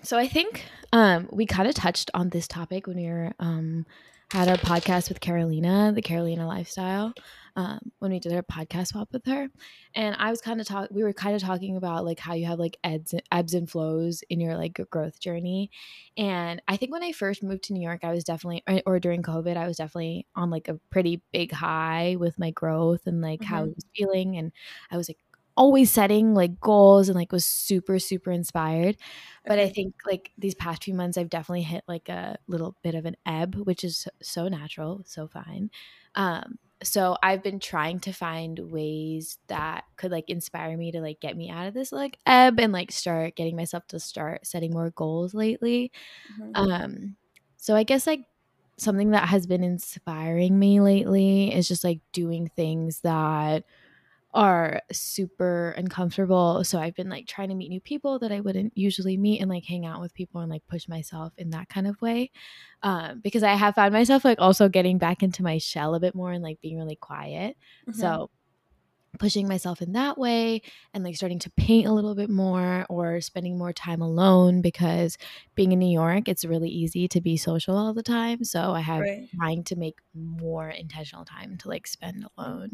[0.02, 3.86] So I think um we kind of touched on this topic when we were um
[4.32, 7.12] had our podcast with Carolina, the Carolina lifestyle.
[7.58, 9.48] Um, when we did our podcast swap with her,
[9.94, 10.90] and I was kind of talk.
[10.90, 14.22] We were kind of talking about like how you have like ebbs, ebbs and flows
[14.28, 15.70] in your like growth journey,
[16.18, 19.00] and I think when I first moved to New York, I was definitely or, or
[19.00, 23.22] during COVID, I was definitely on like a pretty big high with my growth and
[23.22, 23.74] like how I Mhm.
[23.74, 24.52] was feeling, and
[24.90, 25.18] I was like
[25.56, 28.96] always setting like goals and like was super super inspired.
[29.46, 32.94] But i think like these past few months i've definitely hit like a little bit
[32.94, 35.70] of an ebb which is so- natural so fine.
[36.14, 41.20] Um so i've been trying to find ways that could like inspire me to like
[41.20, 44.72] get me out of this like ebb and like start getting myself to start setting
[44.72, 45.90] more goals lately.
[46.40, 46.50] Mhm.
[46.54, 47.16] um
[47.56, 48.20] so i guess like
[48.78, 53.64] something that has been inspiring me lately is just like doing things that
[54.34, 56.62] are super uncomfortable.
[56.64, 59.48] So I've been like trying to meet new people that I wouldn't usually meet and
[59.48, 62.30] like hang out with people and like push myself in that kind of way.
[62.82, 66.14] Um, because I have found myself like also getting back into my shell a bit
[66.14, 67.56] more and like being really quiet.
[67.88, 67.94] Mhm.
[67.96, 68.30] So
[69.16, 70.62] pushing myself in that way
[70.94, 75.16] and like starting to paint a little bit more or spending more time alone because
[75.54, 78.44] being in New York, it's really easy to be social all the time.
[78.44, 79.30] So I have Right.
[79.38, 82.72] trying to make more intentional time to like spend alone.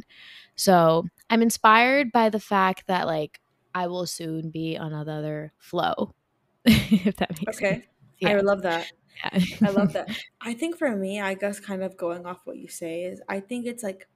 [0.57, 3.41] So I'm inspired by the fact that like
[3.75, 6.15] I will soon be on another flow,
[6.65, 7.83] if that makes Okay.
[7.83, 7.87] sense.
[8.25, 8.41] I Yeah.
[8.41, 8.93] love that.
[9.25, 9.41] yeah.
[9.63, 10.11] I love that.
[10.41, 13.41] I think for me, I guess kind of going off what you say is I
[13.41, 14.09] think it's like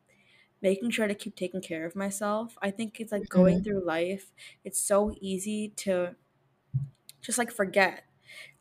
[0.69, 2.57] making sure to keep taking care of myself.
[2.63, 3.65] I think it's like going Mhm.
[3.65, 4.33] through life,
[4.65, 6.17] it's so easy to
[7.23, 8.05] just like forget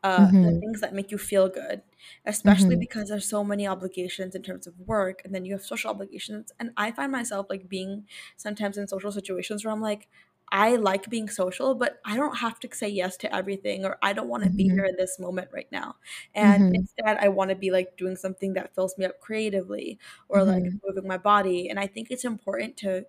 [0.04, 0.62] uh, the Mhm.
[0.62, 1.82] things that make you feel good,
[2.26, 2.86] especially Mhm.
[2.86, 6.52] because there's so many obligations in terms of work, and then you have social obligations.
[6.60, 10.10] And I find myself like being sometimes in social situations where I'm like,
[10.52, 14.14] I like being social, but I don't have to say yes to everything or I
[14.14, 14.58] don't want to mm-hmm.
[14.58, 15.96] be here in this moment right now.
[16.34, 16.76] And mm-hmm.
[16.76, 20.50] instead I want to be like doing something that fills me up creatively or mm-hmm.
[20.50, 21.70] like moving my body.
[21.70, 23.06] And I think it's important to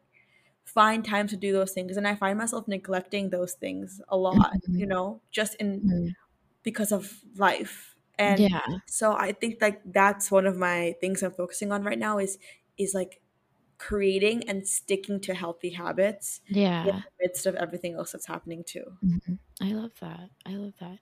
[0.65, 1.97] find time to do those things.
[1.97, 4.89] And I find myself neglecting those things a lot, you mm-hmm.
[4.89, 6.09] know, just in mm-hmm.
[6.63, 7.95] because of life.
[8.19, 8.67] And yeah.
[8.87, 12.39] so I think like that's one of my things I'm focusing on right now is
[12.79, 13.21] is like
[13.79, 18.65] creating and sticking to healthy habits yeah in the midst of everything else that's happening
[18.65, 19.35] too mm-hmm.
[19.61, 20.99] i love that i love that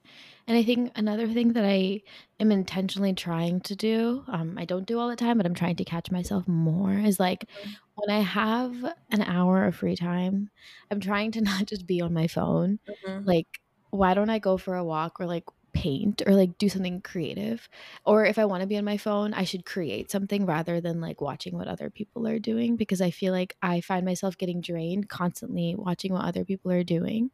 [0.47, 2.01] and i think another thing that i
[2.41, 5.77] am intentionally trying to do um, i don't do all the time but i'm trying
[5.77, 7.71] to catch myself more is like mm-hmm.
[7.95, 8.75] when i have
[9.11, 10.51] an hour of free time
[10.91, 13.25] i'm trying to not just be on my phone mm-hmm.
[13.25, 13.61] like
[13.91, 15.45] why don't i go for a walk or like
[15.75, 17.69] paint or like do something creative.
[18.05, 21.01] Or if I want to be on my phone, I should create something rather than
[21.01, 24.61] like watching what other people are doing because I feel like I find myself getting
[24.61, 27.31] drained constantly watching what other people are doing.